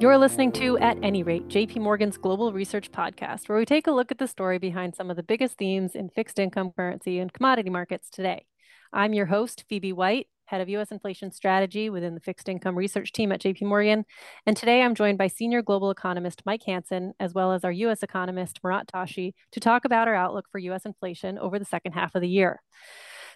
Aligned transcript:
You're 0.00 0.18
listening 0.18 0.50
to 0.52 0.76
At 0.78 0.98
Any 1.02 1.22
Rate, 1.22 1.46
JP 1.46 1.76
Morgan's 1.78 2.18
global 2.18 2.52
research 2.52 2.90
podcast, 2.90 3.48
where 3.48 3.56
we 3.56 3.64
take 3.64 3.86
a 3.86 3.92
look 3.92 4.10
at 4.10 4.18
the 4.18 4.26
story 4.26 4.58
behind 4.58 4.96
some 4.96 5.08
of 5.08 5.16
the 5.16 5.22
biggest 5.22 5.56
themes 5.56 5.94
in 5.94 6.10
fixed 6.10 6.38
income, 6.38 6.72
currency, 6.76 7.20
and 7.20 7.32
commodity 7.32 7.70
markets 7.70 8.10
today. 8.10 8.44
I'm 8.92 9.14
your 9.14 9.26
host, 9.26 9.64
Phoebe 9.68 9.92
White, 9.92 10.26
head 10.46 10.60
of 10.60 10.68
U.S. 10.68 10.90
inflation 10.90 11.30
strategy 11.30 11.90
within 11.90 12.14
the 12.14 12.20
fixed 12.20 12.48
income 12.48 12.76
research 12.76 13.12
team 13.12 13.30
at 13.32 13.40
JP 13.40 13.62
Morgan. 13.62 14.04
And 14.46 14.56
today 14.56 14.82
I'm 14.82 14.96
joined 14.96 15.16
by 15.16 15.28
senior 15.28 15.62
global 15.62 15.90
economist 15.90 16.42
Mike 16.44 16.64
Hanson, 16.66 17.14
as 17.20 17.32
well 17.32 17.52
as 17.52 17.64
our 17.64 17.72
U.S. 17.72 18.02
economist 18.02 18.60
Murat 18.62 18.88
Tasci, 18.88 19.32
to 19.52 19.60
talk 19.60 19.84
about 19.84 20.08
our 20.08 20.14
outlook 20.14 20.46
for 20.50 20.58
U.S. 20.58 20.84
inflation 20.84 21.38
over 21.38 21.58
the 21.58 21.64
second 21.64 21.92
half 21.92 22.14
of 22.14 22.20
the 22.20 22.28
year. 22.28 22.60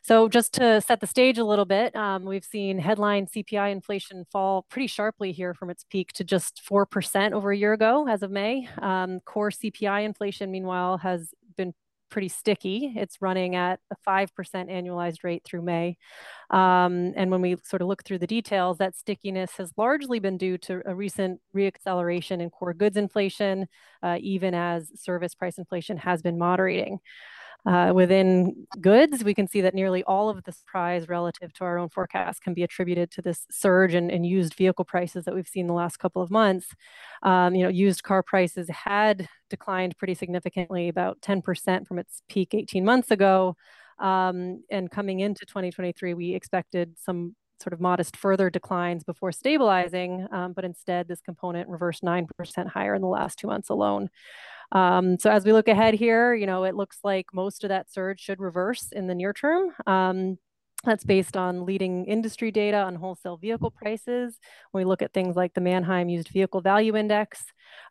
So, 0.03 0.29
just 0.29 0.55
to 0.55 0.81
set 0.81 1.01
the 1.01 1.07
stage 1.07 1.39
a 1.39 1.45
little 1.45 1.65
bit, 1.65 1.95
um, 1.97 2.25
we've 2.25 2.45
seen 2.45 2.79
headline 2.79 3.27
CPI 3.27 3.71
inflation 3.73 4.25
fall 4.31 4.65
pretty 4.71 4.87
sharply 4.87 5.33
here 5.33 5.55
from 5.55 5.71
its 5.71 5.85
peak 5.85 6.13
to 6.15 6.25
just 6.25 6.63
4% 6.69 7.33
over 7.33 7.51
a 7.53 7.57
year 7.57 7.73
ago 7.73 8.07
as 8.09 8.23
of 8.23 8.31
May. 8.31 8.69
Um, 8.81 9.21
core 9.25 9.51
CPI 9.51 10.05
inflation, 10.05 10.51
meanwhile, 10.51 10.99
has 10.99 11.31
been 11.57 11.75
pretty 12.11 12.29
sticky. 12.29 12.95
It's 12.97 13.21
running 13.21 13.55
at 13.55 13.81
a 13.91 13.97
5% 14.07 14.71
annualized 14.71 15.25
rate 15.25 15.43
through 15.45 15.63
May. 15.63 15.99
Um, 16.51 17.13
and 17.17 17.31
when 17.31 17.43
we 17.43 17.57
sort 17.65 17.83
of 17.83 17.89
look 17.89 18.03
through 18.05 18.19
the 18.19 18.27
details, 18.27 18.79
that 18.79 18.97
stickiness 18.97 19.53
has 19.59 19.73
largely 19.77 20.19
been 20.19 20.39
due 20.39 20.57
to 20.59 20.81
a 20.87 20.95
recent 20.95 21.41
reacceleration 21.55 22.41
in 22.41 22.49
core 22.51 22.73
goods 22.73 22.97
inflation, 22.97 23.67
uh, 24.03 24.17
even 24.21 24.55
as 24.55 24.91
service 24.99 25.35
price 25.35 25.59
inflation 25.59 25.99
has 25.99 26.23
been 26.23 26.39
moderating. 26.39 26.99
Uh, 27.67 27.93
within 27.93 28.67
goods, 28.81 29.25
we 29.25 29.35
can 29.35 29.47
see 29.47 29.61
that 29.61 29.75
nearly 29.75 30.03
all 30.05 30.31
of 30.31 30.43
the 30.45 30.53
surprise 30.53 31.09
relative 31.09 31.53
to 31.53 31.65
our 31.65 31.79
own 31.79 31.89
forecast 31.89 32.41
can 32.41 32.55
be 32.55 32.63
attributed 32.63 33.11
to 33.11 33.21
this 33.21 33.47
surge 33.51 33.95
in, 33.95 34.09
in 34.11 34.25
used 34.25 34.55
vehicle 34.55 34.85
prices 34.85 35.25
that 35.25 35.35
we've 35.35 35.49
seen 35.49 35.67
the 35.67 35.75
last 35.75 35.99
couple 35.99 36.23
of 36.23 36.31
months. 36.31 36.69
Um, 37.23 37.55
you 37.55 37.63
know, 37.63 37.69
used 37.69 38.03
car 38.05 38.23
prices 38.23 38.69
had 38.71 39.29
declined 39.51 39.99
pretty 39.99 40.15
significantly, 40.15 40.89
about 40.89 41.21
10% 41.21 41.87
from 41.87 41.99
its 41.99 42.23
peak 42.29 42.55
18 42.55 42.85
months 42.85 43.11
ago. 43.11 43.57
Um, 43.99 44.63
and 44.71 44.91
coming 44.91 45.21
into 45.21 45.45
2023, 45.45 46.15
we 46.15 46.35
expected 46.35 46.95
some 46.97 47.35
sort 47.61 47.73
of 47.73 47.81
modest 47.81 48.17
further 48.17 48.51
declines 48.51 49.05
before 49.05 49.33
stabilizing, 49.33 50.27
um, 50.33 50.53
but 50.53 50.65
instead 50.65 51.09
this 51.09 51.21
component 51.21 51.69
reversed 51.69 52.03
9% 52.03 52.29
higher 52.69 52.95
in 52.95 53.03
the 53.03 53.09
last 53.09 53.39
two 53.39 53.49
months 53.49 53.69
alone. 53.69 54.09
Um, 54.73 55.19
so 55.19 55.31
as 55.31 55.45
we 55.45 55.53
look 55.53 55.69
ahead 55.69 55.95
here, 55.95 56.35
you 56.35 56.47
know, 56.47 56.65
it 56.65 56.75
looks 56.75 56.99
like 57.03 57.27
most 57.33 57.65
of 57.65 57.69
that 57.69 57.91
surge 57.91 58.21
should 58.21 58.41
reverse 58.41 58.93
in 58.93 59.07
the 59.07 59.15
near 59.15 59.33
term. 59.33 59.71
Um, 59.87 60.39
that's 60.85 61.05
based 61.05 61.37
on 61.37 61.67
leading 61.67 62.05
industry 62.05 62.53
data 62.53 62.77
on 62.79 62.95
wholesale 62.95 63.37
vehicle 63.37 63.71
prices. 63.71 64.39
When 64.71 64.85
we 64.85 64.89
look 64.89 65.03
at 65.03 65.13
things 65.13 65.35
like 65.35 65.55
the 65.55 65.61
Manheim 65.61 66.09
Used 66.09 66.29
Vehicle 66.29 66.61
Value 66.61 66.97
Index, 66.97 67.45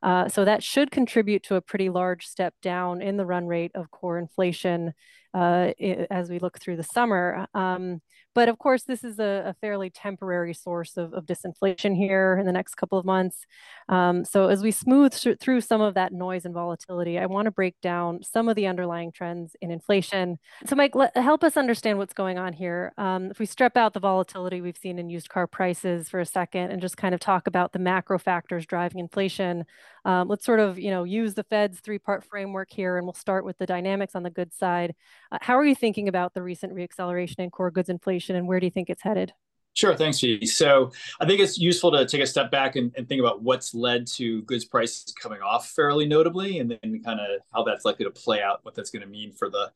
uh, 0.03 0.28
so 0.28 0.45
that 0.45 0.64
should 0.64 0.92
contribute 0.92 1.44
to 1.44 1.56
a 1.56 1.61
pretty 1.61 1.89
large 1.89 2.25
step 2.25 2.53
down 2.61 3.02
in 3.02 3.17
the 3.17 3.25
run 3.25 3.47
rate 3.47 3.72
of 3.75 3.92
core 3.92 4.17
inflation 4.17 4.94
uh, 5.33 5.72
as 6.09 6.30
we 6.30 6.39
look 6.39 6.59
through 6.59 6.78
the 6.78 6.83
summer. 6.83 7.47
Um, 7.53 8.02
but 8.33 8.50
of 8.50 8.59
course, 8.59 8.83
this 8.83 9.03
is 9.03 9.17
a, 9.17 9.45
a 9.48 9.55
fairly 9.61 9.89
temporary 9.89 10.53
source 10.53 10.95
of, 10.95 11.11
of, 11.14 11.25
disinflation 11.25 11.95
here 11.95 12.38
in 12.39 12.45
the 12.45 12.52
next 12.52 12.75
couple 12.75 13.00
of 13.00 13.03
months. 13.03 13.48
Um, 13.89 14.23
so 14.25 14.48
as 14.48 14.61
we 14.61 14.70
smooth 14.70 15.11
through 15.39 15.61
some 15.61 15.81
of 15.81 15.95
that 15.95 16.14
noise 16.14 16.45
and 16.45 16.53
volatility, 16.53 17.17
I 17.17 17.25
want 17.25 17.48
to 17.48 17.52
break 17.52 17.81
down 17.81 18.22
some 18.22 18.48
of 18.48 18.55
the 18.55 18.67
underlying 18.67 19.11
trends 19.11 19.55
in 19.59 19.72
inflation. 19.72 20.38
So 20.67 20.75
Mike, 20.75 20.94
help 21.16 21.44
us 21.44 21.58
understand 21.58 21.98
what's 21.98 22.14
going 22.14 22.38
on 22.38 22.53
here. 22.53 22.94
Um, 23.00 23.31
if 23.31 23.39
we 23.39 23.48
strip 23.48 23.75
out 23.75 23.94
the 23.94 24.00
volatility 24.00 24.61
we've 24.61 24.78
seen 24.78 25.00
in 25.00 25.09
used 25.09 25.30
car 25.30 25.48
prices 25.48 26.08
for 26.08 26.20
a 26.20 26.25
second 26.25 26.70
and 26.70 26.80
just 26.80 26.95
kind 26.95 27.16
of 27.16 27.20
talk 27.20 27.48
about 27.48 27.73
the 27.73 27.80
macro 27.80 28.20
factors 28.20 28.67
driving 28.67 29.00
inflation, 29.00 29.66
um, 30.06 30.28
let's 30.28 30.46
sort 30.46 30.60
of, 30.60 30.80
you 30.80 30.92
know, 30.92 31.04
use 31.04 31.34
the 31.34 31.44
Fed's 31.44 31.80
three-part 31.80 32.23
framework 32.23 32.72
here, 32.72 32.98
and 32.98 33.06
we'll 33.06 33.14
start 33.14 33.46
with 33.46 33.58
the 33.58 33.66
dynamics 33.66 34.16
on 34.16 34.23
the 34.23 34.30
goods 34.30 34.55
side. 34.55 34.95
Uh, 35.32 35.38
how 35.42 35.58
are 35.58 35.66
you 35.66 35.76
thinking 35.76 36.08
about 36.08 36.33
the 36.33 36.42
recent 36.42 36.73
reacceleration 36.73 37.39
in 37.39 37.52
core 37.52 37.72
goods 37.72 37.89
inflation, 37.89 38.36
and 38.36 38.48
where 38.48 38.60
do 38.60 38.66
you 38.66 38.72
think 38.72 38.89
it's 38.89 39.04
headed? 39.04 39.33
Sure, 39.78 39.95
thanks, 39.95 40.20
Phoebe. 40.20 40.48
So 40.48 40.92
I 41.22 41.28
think 41.28 41.39
it's 41.39 41.60
useful 41.60 41.92
to 41.92 42.04
take 42.08 42.22
a 42.22 42.26
step 42.26 42.50
back 42.50 42.76
and, 42.76 42.92
and, 42.98 43.08
think 43.08 43.20
about 43.20 43.44
what's 43.44 43.76
led 43.76 44.08
to 44.16 44.42
goods 44.42 44.66
prices 44.66 45.14
coming 45.22 45.39
off 45.42 45.70
fairly 45.70 46.08
notably, 46.08 46.58
and 46.58 46.72
then 46.72 47.04
kind 47.04 47.20
of 47.20 47.42
how 47.54 47.64
that's 47.64 47.86
likely 47.86 48.05
to 48.05 48.11
play 48.11 48.42
out, 48.42 48.61
what 48.64 48.73
that's 48.73 48.89
going 48.89 49.04
to 49.04 49.08
mean 49.08 49.34
for 49.34 49.52
the 49.52 49.72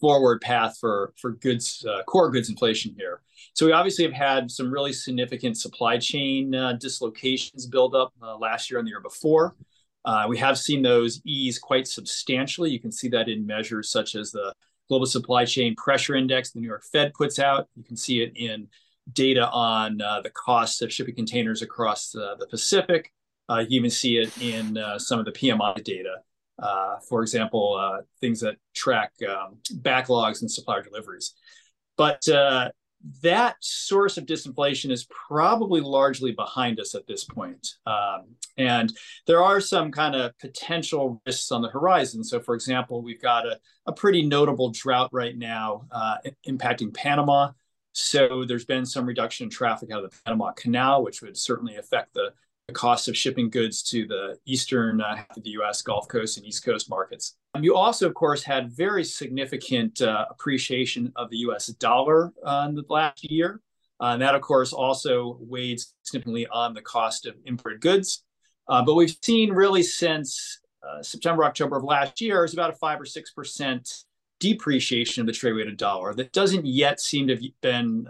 forward 0.00 0.40
path 0.40 0.76
for 0.78 1.12
for 1.20 1.32
goods 1.32 1.84
uh, 1.88 2.02
core 2.04 2.30
goods 2.30 2.48
inflation 2.48 2.94
here. 2.96 3.20
So 3.54 3.66
we 3.66 3.72
obviously 3.72 4.04
have 4.04 4.12
had 4.12 4.50
some 4.50 4.70
really 4.70 4.92
significant 4.92 5.56
supply 5.56 5.98
chain 5.98 6.54
uh, 6.54 6.74
dislocations 6.74 7.66
build 7.66 7.94
up 7.94 8.12
uh, 8.22 8.36
last 8.36 8.70
year 8.70 8.78
and 8.78 8.86
the 8.86 8.90
year 8.90 9.00
before. 9.00 9.56
Uh, 10.04 10.26
we 10.28 10.36
have 10.38 10.58
seen 10.58 10.82
those 10.82 11.22
ease 11.24 11.58
quite 11.58 11.86
substantially. 11.86 12.70
You 12.70 12.80
can 12.80 12.92
see 12.92 13.08
that 13.08 13.28
in 13.28 13.46
measures 13.46 13.90
such 13.90 14.14
as 14.14 14.30
the 14.32 14.52
Global 14.88 15.06
Supply 15.06 15.44
Chain 15.44 15.74
Pressure 15.76 16.14
Index 16.14 16.50
the 16.50 16.60
New 16.60 16.68
York 16.68 16.84
Fed 16.92 17.14
puts 17.14 17.38
out. 17.38 17.68
You 17.74 17.84
can 17.84 17.96
see 17.96 18.22
it 18.22 18.32
in 18.36 18.68
data 19.12 19.48
on 19.48 20.00
uh, 20.00 20.20
the 20.20 20.30
cost 20.30 20.82
of 20.82 20.92
shipping 20.92 21.14
containers 21.14 21.62
across 21.62 22.10
the 22.10 22.46
Pacific. 22.50 23.12
Uh, 23.48 23.64
you 23.68 23.78
even 23.78 23.90
see 23.90 24.16
it 24.16 24.36
in 24.42 24.78
some 24.98 25.18
of 25.18 25.24
the 25.24 25.32
PMI 25.32 25.82
data. 25.84 26.16
Uh, 26.58 26.98
for 27.08 27.22
example, 27.22 28.00
things 28.20 28.40
that 28.40 28.56
track 28.74 29.12
um, 29.28 29.58
backlogs 29.82 30.40
and 30.40 30.50
supplier 30.50 30.82
deliveries. 30.82 31.34
But 31.96 32.26
that 33.22 33.56
source 33.60 34.16
of 34.16 34.24
disinflation 34.24 34.90
is 34.90 35.06
probably 35.28 35.80
largely 35.80 36.32
behind 36.32 36.80
us 36.80 36.94
at 36.94 37.06
this 37.06 37.24
point. 37.24 37.74
Um, 37.86 38.34
and 38.56 38.92
there 39.26 39.42
are 39.42 39.60
some 39.60 39.90
kind 39.90 40.14
of 40.14 40.36
potential 40.38 41.20
risks 41.26 41.52
on 41.52 41.60
the 41.60 41.68
horizon. 41.68 42.24
So, 42.24 42.40
for 42.40 42.54
example, 42.54 43.02
we've 43.02 43.20
got 43.20 43.46
a, 43.46 43.58
a 43.86 43.92
pretty 43.92 44.24
notable 44.24 44.70
drought 44.70 45.10
right 45.12 45.36
now 45.36 45.86
uh, 45.90 46.16
impacting 46.48 46.94
Panama. 46.94 47.50
So, 47.92 48.44
there's 48.44 48.64
been 48.64 48.86
some 48.86 49.06
reduction 49.06 49.44
in 49.44 49.50
traffic 49.50 49.90
out 49.90 50.04
of 50.04 50.10
the 50.10 50.16
Panama 50.24 50.52
Canal, 50.52 51.02
which 51.02 51.20
would 51.20 51.36
certainly 51.36 51.76
affect 51.76 52.14
the, 52.14 52.32
the 52.68 52.74
cost 52.74 53.08
of 53.08 53.16
shipping 53.16 53.50
goods 53.50 53.82
to 53.82 54.06
the 54.06 54.38
eastern 54.46 55.00
uh, 55.00 55.16
half 55.16 55.36
of 55.36 55.42
the 55.42 55.50
US, 55.50 55.82
Gulf 55.82 56.08
Coast, 56.08 56.38
and 56.38 56.46
East 56.46 56.64
Coast 56.64 56.88
markets. 56.88 57.36
Um, 57.54 57.62
you 57.62 57.76
also, 57.76 58.06
of 58.06 58.14
course, 58.14 58.42
had 58.42 58.72
very 58.72 59.04
significant 59.04 60.00
uh, 60.00 60.24
appreciation 60.30 61.12
of 61.16 61.28
the 61.30 61.38
US 61.38 61.66
dollar 61.66 62.32
uh, 62.44 62.66
in 62.68 62.74
the 62.74 62.84
last 62.88 63.30
year. 63.30 63.60
Uh, 64.00 64.12
and 64.14 64.22
that, 64.22 64.34
of 64.34 64.40
course, 64.40 64.72
also 64.72 65.36
weighed 65.40 65.80
significantly 66.02 66.46
on 66.48 66.74
the 66.74 66.80
cost 66.80 67.26
of 67.26 67.34
imported 67.44 67.80
goods. 67.80 68.24
Uh, 68.66 68.82
but 68.82 68.94
we've 68.94 69.16
seen 69.22 69.52
really 69.52 69.82
since 69.82 70.60
uh, 70.82 71.02
September, 71.02 71.44
October 71.44 71.76
of 71.76 71.84
last 71.84 72.20
year 72.20 72.44
is 72.44 72.54
about 72.54 72.70
a 72.70 72.74
five 72.74 73.00
or 73.00 73.04
6% 73.04 74.04
depreciation 74.40 75.20
of 75.20 75.26
the 75.26 75.32
trade 75.32 75.52
weighted 75.52 75.76
dollar 75.76 76.12
that 76.14 76.32
doesn't 76.32 76.66
yet 76.66 77.00
seem 77.00 77.26
to 77.26 77.34
have 77.34 77.42
been 77.62 78.06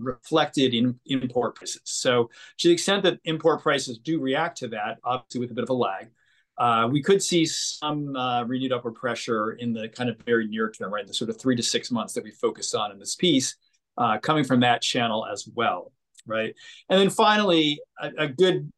reflected 0.00 0.74
in 0.74 0.98
import 1.06 1.54
prices. 1.54 1.82
So, 1.84 2.30
to 2.58 2.68
the 2.68 2.74
extent 2.74 3.02
that 3.04 3.18
import 3.24 3.62
prices 3.62 3.98
do 3.98 4.20
react 4.20 4.58
to 4.58 4.68
that, 4.68 4.98
obviously 5.04 5.40
with 5.40 5.50
a 5.50 5.54
bit 5.54 5.64
of 5.64 5.70
a 5.70 5.74
lag, 5.74 6.10
uh, 6.58 6.88
we 6.90 7.02
could 7.02 7.22
see 7.22 7.46
some 7.46 8.14
uh, 8.16 8.44
renewed 8.44 8.72
upward 8.72 8.94
pressure 8.94 9.52
in 9.52 9.72
the 9.72 9.88
kind 9.88 10.10
of 10.10 10.16
very 10.26 10.46
near 10.46 10.70
term, 10.70 10.92
right? 10.92 11.06
The 11.06 11.14
sort 11.14 11.30
of 11.30 11.40
three 11.40 11.56
to 11.56 11.62
six 11.62 11.90
months 11.90 12.12
that 12.14 12.24
we 12.24 12.30
focused 12.32 12.74
on 12.74 12.92
in 12.92 12.98
this 12.98 13.14
piece, 13.14 13.56
uh, 13.96 14.18
coming 14.18 14.44
from 14.44 14.60
that 14.60 14.82
channel 14.82 15.26
as 15.26 15.48
well, 15.54 15.92
right? 16.26 16.54
And 16.88 17.00
then 17.00 17.10
finally, 17.10 17.80
a, 17.98 18.10
a 18.18 18.28
good 18.28 18.70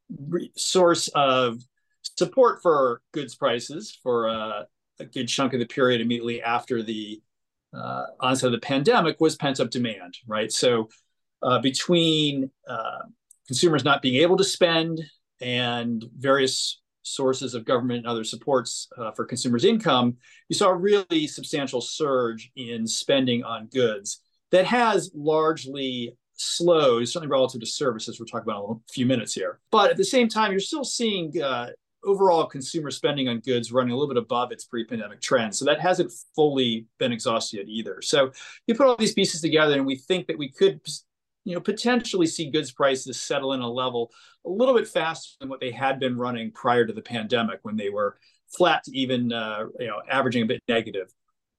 source 0.55 1.09
of 1.09 1.59
support 2.17 2.61
for 2.61 3.01
goods 3.13 3.35
prices 3.35 3.97
for 4.01 4.29
uh, 4.29 4.63
a 4.99 5.05
good 5.05 5.27
chunk 5.27 5.53
of 5.53 5.59
the 5.59 5.65
period 5.65 6.01
immediately 6.01 6.41
after 6.41 6.83
the 6.83 7.21
uh, 7.73 8.05
onset 8.19 8.47
of 8.47 8.51
the 8.51 8.59
pandemic 8.59 9.19
was 9.19 9.35
pent 9.35 9.59
up 9.59 9.69
demand, 9.69 10.17
right? 10.27 10.51
So 10.51 10.89
uh, 11.43 11.59
between 11.59 12.49
consumers 13.47 13.83
not 13.83 14.01
being 14.01 14.21
able 14.21 14.37
to 14.37 14.43
spend 14.43 15.01
and 15.41 16.05
various 16.17 16.81
sources 17.03 17.53
of 17.53 17.65
government 17.65 17.99
and 17.99 18.07
other 18.07 18.23
supports 18.23 18.87
uh, 18.97 19.11
for 19.11 19.25
consumers' 19.25 19.65
income, 19.65 20.15
you 20.49 20.55
saw 20.55 20.69
a 20.69 20.75
really 20.75 21.27
substantial 21.27 21.81
surge 21.81 22.51
in 22.55 22.87
spending 22.87 23.43
on 23.43 23.67
goods 23.67 24.21
that 24.51 24.65
has 24.65 25.11
largely 25.13 26.17
slowed, 26.35 27.07
certainly 27.07 27.31
relative 27.31 27.59
to 27.59 27.67
services 27.67 28.19
we're 28.19 28.25
talking 28.25 28.49
about 28.49 28.65
in 28.65 28.75
a 28.75 28.93
few 28.93 29.05
minutes 29.05 29.33
here. 29.33 29.59
But 29.71 29.91
at 29.91 29.97
the 29.97 30.05
same 30.05 30.27
time, 30.27 30.51
you're 30.51 30.59
still 30.59 30.83
seeing 30.83 31.41
uh, 31.41 31.69
overall 32.05 32.45
consumer 32.45 32.91
spending 32.91 33.27
on 33.27 33.39
goods 33.39 33.71
running 33.71 33.91
a 33.91 33.95
little 33.95 34.13
bit 34.13 34.21
above 34.21 34.51
its 34.51 34.65
pre-pandemic 34.65 35.21
trend. 35.21 35.55
So 35.55 35.65
that 35.65 35.79
hasn't 35.79 36.11
fully 36.35 36.87
been 36.99 37.11
exhausted 37.11 37.67
either. 37.67 38.01
So 38.01 38.31
you 38.67 38.75
put 38.75 38.87
all 38.87 38.97
these 38.97 39.13
pieces 39.13 39.41
together 39.41 39.75
and 39.75 39.85
we 39.85 39.95
think 39.95 40.27
that 40.27 40.37
we 40.37 40.49
could 40.49 40.81
you 41.45 41.53
know, 41.53 41.61
potentially 41.61 42.27
see 42.27 42.49
goods 42.49 42.71
prices 42.71 43.19
settle 43.19 43.53
in 43.53 43.61
a 43.61 43.69
level 43.69 44.11
a 44.45 44.49
little 44.49 44.75
bit 44.75 44.87
faster 44.87 45.35
than 45.39 45.49
what 45.49 45.59
they 45.59 45.71
had 45.71 45.99
been 45.99 46.17
running 46.17 46.51
prior 46.51 46.85
to 46.85 46.93
the 46.93 47.01
pandemic 47.01 47.59
when 47.63 47.75
they 47.75 47.89
were 47.89 48.17
flat 48.55 48.83
to 48.83 48.97
even, 48.97 49.31
uh, 49.31 49.65
you 49.79 49.87
know, 49.87 50.01
averaging 50.09 50.43
a 50.43 50.45
bit 50.45 50.61
negative. 50.67 51.11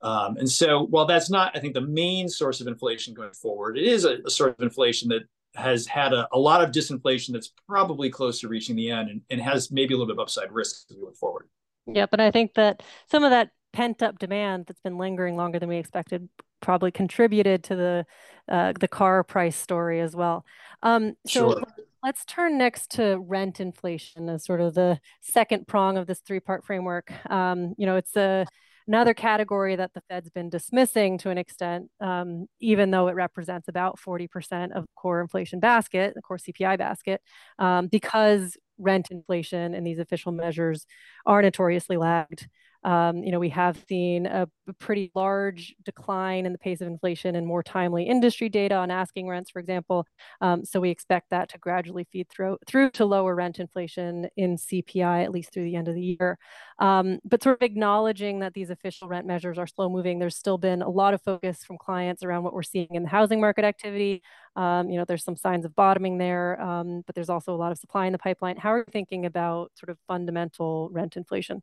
Um, 0.02 0.36
and 0.36 0.50
so 0.50 0.84
while 0.86 1.06
that's 1.06 1.30
not, 1.30 1.56
I 1.56 1.60
think, 1.60 1.74
the 1.74 1.80
main 1.80 2.28
source 2.28 2.60
of 2.60 2.66
inflation 2.66 3.14
going 3.14 3.32
forward, 3.32 3.78
it 3.78 3.84
is 3.84 4.04
a, 4.04 4.18
a 4.26 4.30
sort 4.30 4.50
of 4.50 4.62
inflation 4.62 5.08
that 5.08 5.22
has 5.54 5.86
had 5.86 6.12
a, 6.12 6.28
a 6.32 6.38
lot 6.38 6.62
of 6.62 6.70
disinflation 6.70 7.32
that's 7.32 7.52
probably 7.66 8.10
close 8.10 8.40
to 8.40 8.48
reaching 8.48 8.76
the 8.76 8.90
end 8.90 9.08
and, 9.08 9.20
and 9.30 9.40
has 9.40 9.70
maybe 9.70 9.94
a 9.94 9.96
little 9.96 10.06
bit 10.06 10.20
of 10.20 10.22
upside 10.22 10.52
risk 10.52 10.86
as 10.90 10.96
we 10.96 11.02
look 11.02 11.16
forward. 11.16 11.48
Yeah, 11.86 12.06
but 12.10 12.20
I 12.20 12.30
think 12.30 12.54
that 12.54 12.82
some 13.10 13.24
of 13.24 13.30
that 13.30 13.50
pent 13.72 14.02
up 14.02 14.18
demand 14.18 14.66
that's 14.66 14.80
been 14.80 14.98
lingering 14.98 15.36
longer 15.36 15.58
than 15.58 15.68
we 15.68 15.76
expected 15.76 16.28
probably 16.64 16.90
contributed 16.90 17.62
to 17.64 17.76
the 17.76 18.06
uh, 18.48 18.72
the 18.78 18.88
car 18.88 19.22
price 19.22 19.56
story 19.56 20.00
as 20.00 20.16
well. 20.16 20.44
Um, 20.82 21.14
so 21.26 21.52
sure. 21.52 21.62
let's 22.02 22.24
turn 22.24 22.58
next 22.58 22.90
to 22.92 23.18
rent 23.18 23.60
inflation 23.60 24.28
as 24.28 24.44
sort 24.44 24.60
of 24.60 24.74
the 24.74 25.00
second 25.22 25.66
prong 25.66 25.96
of 25.96 26.06
this 26.06 26.20
three 26.20 26.40
part 26.40 26.64
framework. 26.64 27.12
Um, 27.30 27.74
you 27.78 27.86
know, 27.86 27.96
it's 27.96 28.16
a 28.16 28.46
another 28.86 29.14
category 29.14 29.76
that 29.76 29.92
the 29.94 30.02
Fed's 30.08 30.30
been 30.30 30.50
dismissing 30.50 31.16
to 31.18 31.30
an 31.30 31.38
extent, 31.38 31.90
um, 32.00 32.46
even 32.60 32.90
though 32.90 33.08
it 33.08 33.14
represents 33.14 33.68
about 33.68 33.98
40% 33.98 34.72
of 34.72 34.84
core 34.94 35.22
inflation 35.22 35.58
basket, 35.58 36.12
the 36.14 36.20
core 36.20 36.36
CPI 36.36 36.76
basket, 36.76 37.22
um, 37.58 37.86
because 37.86 38.58
rent 38.78 39.10
inflation 39.10 39.74
and 39.74 39.86
these 39.86 39.98
official 39.98 40.32
measures 40.32 40.86
are 41.24 41.40
notoriously 41.40 41.96
lagged. 41.96 42.48
Um, 42.84 43.24
you 43.24 43.32
know, 43.32 43.38
we 43.40 43.48
have 43.50 43.82
seen 43.88 44.26
a, 44.26 44.46
pretty 44.78 45.10
large 45.14 45.74
decline 45.84 46.46
in 46.46 46.52
the 46.52 46.58
pace 46.58 46.80
of 46.80 46.86
inflation 46.88 47.36
and 47.36 47.46
more 47.46 47.62
timely 47.62 48.04
industry 48.04 48.48
data 48.48 48.74
on 48.74 48.90
asking 48.90 49.28
rents, 49.28 49.50
for 49.50 49.58
example. 49.58 50.06
Um, 50.40 50.64
so 50.64 50.80
we 50.80 50.88
expect 50.88 51.28
that 51.30 51.50
to 51.50 51.58
gradually 51.58 52.06
feed 52.10 52.30
through 52.30 52.56
through 52.66 52.90
to 52.92 53.04
lower 53.04 53.34
rent 53.34 53.58
inflation 53.58 54.26
in 54.38 54.56
CPI 54.56 55.22
at 55.22 55.32
least 55.32 55.52
through 55.52 55.64
the 55.64 55.76
end 55.76 55.88
of 55.88 55.94
the 55.94 56.16
year. 56.18 56.38
Um, 56.78 57.18
but 57.24 57.42
sort 57.42 57.60
of 57.60 57.62
acknowledging 57.62 58.40
that 58.40 58.54
these 58.54 58.70
official 58.70 59.08
rent 59.08 59.26
measures 59.26 59.58
are 59.58 59.66
slow 59.66 59.88
moving, 59.88 60.18
there's 60.18 60.36
still 60.36 60.58
been 60.58 60.82
a 60.82 60.88
lot 60.88 61.14
of 61.14 61.22
focus 61.22 61.62
from 61.64 61.78
clients 61.78 62.22
around 62.22 62.42
what 62.42 62.54
we're 62.54 62.62
seeing 62.62 62.88
in 62.90 63.02
the 63.02 63.08
housing 63.08 63.40
market 63.40 63.64
activity. 63.64 64.22
Um, 64.56 64.88
you 64.88 64.98
know, 64.98 65.04
there's 65.06 65.24
some 65.24 65.36
signs 65.36 65.64
of 65.64 65.74
bottoming 65.74 66.18
there, 66.18 66.60
um, 66.60 67.02
but 67.06 67.14
there's 67.14 67.30
also 67.30 67.54
a 67.54 67.56
lot 67.58 67.72
of 67.72 67.78
supply 67.78 68.06
in 68.06 68.12
the 68.12 68.18
pipeline. 68.18 68.56
How 68.56 68.72
are 68.72 68.78
you 68.78 68.84
thinking 68.90 69.26
about 69.26 69.72
sort 69.74 69.90
of 69.90 69.98
fundamental 70.08 70.88
rent 70.90 71.16
inflation? 71.16 71.62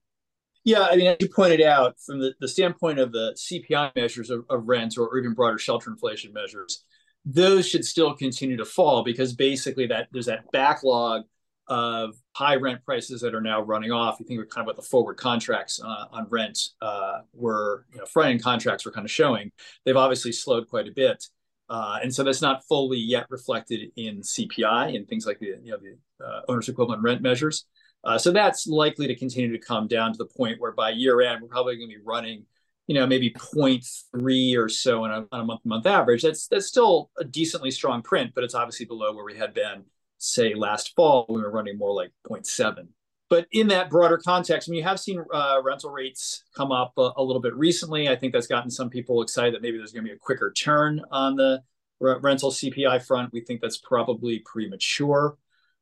Yeah, 0.63 0.81
I 0.83 0.95
mean, 0.95 1.07
as 1.07 1.17
you 1.19 1.29
pointed 1.29 1.61
out, 1.61 1.95
from 2.05 2.19
the, 2.19 2.33
the 2.39 2.47
standpoint 2.47 2.99
of 2.99 3.11
the 3.11 3.35
CPI 3.35 3.95
measures 3.95 4.29
of, 4.29 4.45
of 4.49 4.67
rent 4.67 4.95
or 4.97 5.17
even 5.17 5.33
broader 5.33 5.57
shelter 5.57 5.89
inflation 5.89 6.33
measures, 6.33 6.83
those 7.25 7.67
should 7.67 7.85
still 7.85 8.15
continue 8.15 8.57
to 8.57 8.65
fall 8.65 9.03
because 9.03 9.33
basically 9.33 9.87
that 9.87 10.07
there's 10.11 10.27
that 10.27 10.51
backlog 10.51 11.23
of 11.67 12.15
high 12.35 12.55
rent 12.55 12.83
prices 12.85 13.21
that 13.21 13.33
are 13.33 13.41
now 13.41 13.61
running 13.61 13.91
off. 13.91 14.17
You 14.19 14.25
think 14.25 14.41
of 14.41 14.49
kind 14.49 14.63
of 14.63 14.67
what 14.67 14.75
the 14.75 14.87
forward 14.87 15.17
contracts 15.17 15.81
uh, 15.83 16.05
on 16.11 16.27
rent 16.29 16.59
uh, 16.81 17.19
were, 17.33 17.85
you 17.91 17.99
know, 17.99 18.05
front 18.05 18.29
end 18.29 18.43
contracts 18.43 18.85
were 18.85 18.91
kind 18.91 19.05
of 19.05 19.11
showing. 19.11 19.51
They've 19.85 19.95
obviously 19.95 20.31
slowed 20.31 20.67
quite 20.67 20.87
a 20.87 20.91
bit. 20.91 21.23
Uh, 21.69 21.99
and 22.03 22.13
so 22.13 22.23
that's 22.23 22.41
not 22.41 22.65
fully 22.67 22.97
yet 22.97 23.25
reflected 23.29 23.91
in 23.95 24.19
CPI 24.19 24.95
and 24.95 25.07
things 25.07 25.25
like 25.25 25.39
the, 25.39 25.55
you 25.63 25.71
know, 25.71 25.77
the 25.77 26.25
uh, 26.25 26.41
owner's 26.49 26.67
equivalent 26.67 27.01
rent 27.01 27.21
measures. 27.21 27.65
Uh, 28.03 28.17
so 28.17 28.31
that's 28.31 28.67
likely 28.67 29.07
to 29.07 29.15
continue 29.15 29.51
to 29.51 29.59
come 29.59 29.87
down 29.87 30.11
to 30.11 30.17
the 30.17 30.25
point 30.25 30.59
where 30.59 30.71
by 30.71 30.89
year 30.89 31.21
end, 31.21 31.41
we're 31.41 31.47
probably 31.47 31.77
going 31.77 31.89
to 31.89 31.95
be 31.95 32.01
running, 32.03 32.45
you 32.87 32.95
know, 32.95 33.05
maybe 33.05 33.31
0.3 33.31 34.57
or 34.57 34.69
so 34.69 35.03
on 35.03 35.11
a, 35.11 35.27
on 35.31 35.41
a 35.41 35.45
month 35.45 35.61
to 35.61 35.67
month 35.67 35.85
average. 35.85 36.23
That's, 36.23 36.47
that's 36.47 36.67
still 36.67 37.11
a 37.19 37.23
decently 37.23 37.69
strong 37.69 38.01
print, 38.01 38.31
but 38.33 38.43
it's 38.43 38.55
obviously 38.55 38.85
below 38.85 39.13
where 39.13 39.25
we 39.25 39.37
had 39.37 39.53
been, 39.53 39.83
say, 40.17 40.55
last 40.55 40.93
fall, 40.95 41.25
we 41.29 41.41
were 41.41 41.51
running 41.51 41.77
more 41.77 41.93
like 41.93 42.11
0.7. 42.27 42.87
But 43.29 43.47
in 43.53 43.69
that 43.69 43.89
broader 43.89 44.17
context, 44.17 44.67
I 44.67 44.71
mean, 44.71 44.79
you 44.79 44.83
have 44.83 44.99
seen 44.99 45.23
uh, 45.33 45.61
rental 45.63 45.89
rates 45.89 46.43
come 46.53 46.73
up 46.73 46.91
a, 46.97 47.11
a, 47.15 47.23
little 47.23 47.41
bit 47.41 47.55
recently. 47.55 48.09
I 48.09 48.15
think 48.17 48.33
that's 48.33 48.45
gotten 48.45 48.69
some 48.69 48.89
people 48.89 49.21
excited 49.21 49.53
that 49.53 49.61
maybe 49.61 49.77
there's 49.77 49.93
going 49.93 50.03
to 50.03 50.09
be 50.09 50.13
a 50.13 50.19
quicker 50.19 50.51
turn 50.51 51.01
on 51.11 51.37
the 51.37 51.63
rental 52.01 52.51
CPI 52.51 53.05
front. 53.05 53.31
We 53.31 53.39
think 53.39 53.61
that's 53.61 53.77
probably 53.77 54.39
premature. 54.39 55.37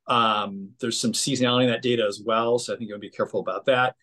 Um, 0.10 0.72
there's 0.82 1.00
some 1.00 1.14
seasonality 1.14 1.64
in 1.64 1.70
that 1.70 1.84
data 1.84 2.06
as 2.06 2.22
well, 2.24 2.60
so 2.60 2.74
I 2.74 2.78
think 2.78 2.90
you 2.90 2.96
want 2.96 3.04
to 3.04 3.10
be 3.10 3.16
careful 3.16 3.40
about 3.40 3.66
that. 3.66 3.96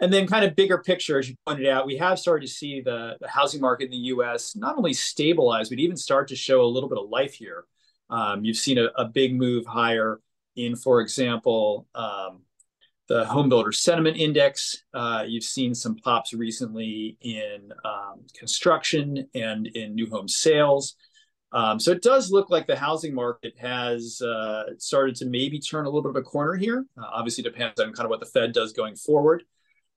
And 0.00 0.12
then, 0.12 0.26
kind 0.26 0.44
of 0.44 0.56
bigger 0.56 0.78
picture, 0.78 1.18
as 1.18 1.28
you 1.28 1.36
pointed 1.46 1.66
out, 1.66 1.86
we 1.86 1.96
have 1.96 2.18
started 2.18 2.46
to 2.46 2.52
see 2.52 2.80
the, 2.80 3.16
the 3.20 3.28
housing 3.28 3.60
market 3.60 3.86
in 3.86 3.90
the 3.92 3.96
U.S. 4.08 4.56
not 4.56 4.76
only 4.76 4.92
stabilize, 4.92 5.68
but 5.68 5.78
even 5.78 5.96
start 5.96 6.28
to 6.28 6.36
show 6.36 6.62
a 6.62 6.66
little 6.66 6.88
bit 6.88 6.98
of 6.98 7.08
life 7.08 7.34
here. 7.34 7.64
Um, 8.10 8.44
you've 8.44 8.56
seen 8.56 8.78
a, 8.78 8.86
a, 8.96 9.06
big 9.06 9.34
move 9.34 9.64
higher 9.64 10.20
in, 10.56 10.76
for 10.76 11.00
example, 11.00 11.86
um, 11.94 12.42
the 13.08 13.24
home 13.24 13.48
builder 13.48 13.72
sentiment 13.72 14.16
index. 14.16 14.84
Uh, 14.92 15.24
you've 15.26 15.44
seen 15.44 15.74
some 15.74 15.96
pops 15.96 16.34
recently 16.34 17.16
in 17.20 17.72
um, 17.84 18.26
construction 18.36 19.28
and 19.34 19.68
in 19.68 19.94
new 19.94 20.08
home 20.10 20.28
sales. 20.28 20.96
Um, 21.54 21.78
so 21.78 21.92
it 21.92 22.02
does 22.02 22.32
look 22.32 22.50
like 22.50 22.66
the 22.66 22.74
housing 22.74 23.14
market 23.14 23.54
has 23.58 24.20
uh, 24.20 24.64
started 24.78 25.14
to 25.16 25.26
maybe 25.26 25.60
turn 25.60 25.86
a 25.86 25.88
little 25.88 26.02
bit 26.02 26.10
of 26.10 26.16
a 26.16 26.22
corner 26.22 26.56
here. 26.56 26.84
Uh, 26.98 27.06
obviously, 27.12 27.44
depends 27.44 27.80
on 27.80 27.92
kind 27.92 28.04
of 28.04 28.10
what 28.10 28.18
the 28.18 28.26
Fed 28.26 28.52
does 28.52 28.72
going 28.72 28.96
forward, 28.96 29.44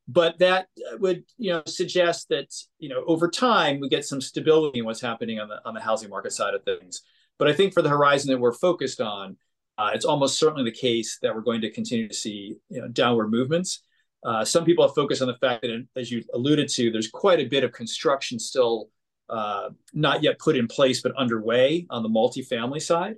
but 0.08 0.38
that 0.38 0.68
would 1.00 1.24
you 1.40 1.52
know 1.52 1.64
suggest 1.66 2.30
that 2.30 2.54
you 2.78 2.90
know 2.90 3.04
over 3.08 3.28
time 3.28 3.80
we 3.80 3.90
get 3.90 4.06
some 4.06 4.22
stability 4.22 4.80
in 4.80 4.86
what's 4.86 5.02
happening 5.02 5.40
on 5.40 5.50
the 5.50 5.60
on 5.66 5.74
the 5.74 5.82
housing 5.82 6.12
market 6.12 6.32
side 6.32 6.54
of 6.54 6.64
things. 6.64 7.02
But 7.40 7.48
I 7.48 7.54
think 7.54 7.74
for 7.74 7.82
the 7.82 7.90
horizon 7.90 8.32
that 8.32 8.40
we're 8.40 8.54
focused 8.54 9.02
on, 9.02 9.36
uh, 9.80 9.92
it's 9.96 10.06
almost 10.06 10.38
certainly 10.38 10.64
the 10.64 10.78
case 10.78 11.18
that 11.24 11.34
we're 11.34 11.42
going 11.42 11.62
to 11.62 11.72
continue 11.72 12.08
to 12.08 12.14
see 12.14 12.56
you 12.70 12.82
know, 12.82 12.88
downward 12.88 13.30
movements. 13.30 13.82
Uh, 14.24 14.46
some 14.46 14.66
people 14.66 14.86
have 14.86 14.96
focused 14.96 15.22
on 15.22 15.28
the 15.28 15.38
fact 15.38 15.62
that, 15.64 15.88
as 15.96 16.12
you 16.12 16.24
alluded 16.34 16.68
to, 16.68 16.92
there's 16.92 17.10
quite 17.10 17.40
a 17.40 17.46
bit 17.46 17.64
of 17.64 17.72
construction 17.72 18.38
still 18.40 18.90
uh, 19.30 19.70
not 19.94 20.24
yet 20.24 20.40
put 20.40 20.56
in 20.56 20.68
place 20.68 21.02
but 21.02 21.16
underway 21.16 21.86
on 21.90 22.04
the 22.04 22.10
multifamily 22.10 22.82
side. 22.82 23.16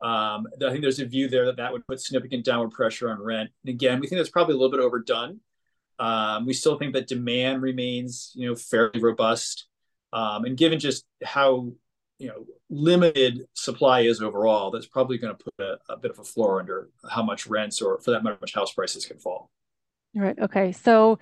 Um, 0.00 0.48
I 0.56 0.70
think 0.70 0.82
there's 0.82 0.98
a 0.98 1.06
view 1.06 1.28
there 1.28 1.46
that 1.46 1.58
that 1.58 1.72
would 1.72 1.86
put 1.86 2.00
significant 2.00 2.44
downward 2.44 2.72
pressure 2.72 3.08
on 3.08 3.22
rent. 3.22 3.50
And 3.64 3.72
again, 3.72 4.00
we 4.00 4.08
think 4.08 4.18
that's 4.18 4.30
probably 4.30 4.54
a 4.54 4.58
little 4.58 4.76
bit 4.76 4.80
overdone. 4.80 5.38
Um, 5.98 6.46
we 6.46 6.54
still 6.54 6.76
think 6.76 6.94
that 6.94 7.06
demand 7.06 7.62
remains, 7.62 8.32
you 8.34 8.48
know, 8.48 8.56
fairly 8.56 9.00
robust. 9.00 9.66
Um, 10.12 10.44
and 10.44 10.56
given 10.56 10.80
just 10.80 11.04
how, 11.22 11.72
you 12.18 12.28
know, 12.28 12.44
limited 12.68 13.46
supply 13.54 14.00
is 14.00 14.20
overall, 14.20 14.72
that's 14.72 14.86
probably 14.86 15.18
going 15.18 15.36
to 15.36 15.44
put 15.44 15.54
a, 15.60 15.92
a, 15.92 15.96
bit 15.96 16.10
of 16.10 16.18
a 16.18 16.24
floor 16.24 16.58
under 16.58 16.88
how 17.08 17.22
much 17.22 17.46
rents 17.46 17.80
or, 17.80 18.00
for 18.00 18.10
that 18.10 18.24
matter, 18.24 18.36
much 18.40 18.54
house 18.54 18.72
prices 18.72 19.06
can 19.06 19.18
fall. 19.18 19.50
Right. 20.14 20.38
Okay. 20.38 20.72
So 20.72 21.20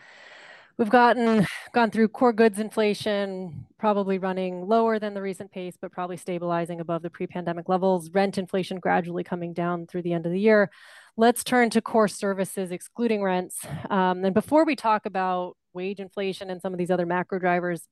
We've 0.79 0.91
gotten 0.91 1.47
gone 1.75 1.91
through 1.91 2.09
core 2.09 2.33
goods 2.33 2.59
inflation, 2.59 3.67
probably 3.79 4.19
running 4.19 4.67
lower 4.67 4.99
than 4.99 5.15
the 5.15 5.23
recent 5.23 5.51
pace, 5.51 5.77
but 5.81 5.93
probably 5.93 6.17
stabilizing 6.17 6.81
above 6.81 7.03
the 7.03 7.11
pre-pandemic 7.11 7.69
levels. 7.69 8.11
Rent 8.11 8.39
inflation 8.39 8.79
gradually 8.79 9.25
coming 9.25 9.53
down 9.53 9.87
through 9.87 10.03
the 10.03 10.13
end 10.13 10.27
of 10.27 10.33
the 10.33 10.41
year. 10.41 10.71
Let's 11.17 11.45
turn 11.45 11.71
to 11.71 11.83
core 11.83 12.09
services, 12.09 12.71
excluding 12.71 13.23
rents. 13.23 13.59
Um, 13.91 14.25
and 14.25 14.33
before 14.33 14.65
we 14.65 14.75
talk 14.75 15.07
about 15.07 15.57
wage 15.75 16.01
inflation 16.01 16.51
and 16.51 16.63
some 16.63 16.73
of 16.73 16.79
these 16.79 16.91
other 16.91 17.07
macro 17.07 17.39
drivers, 17.39 17.87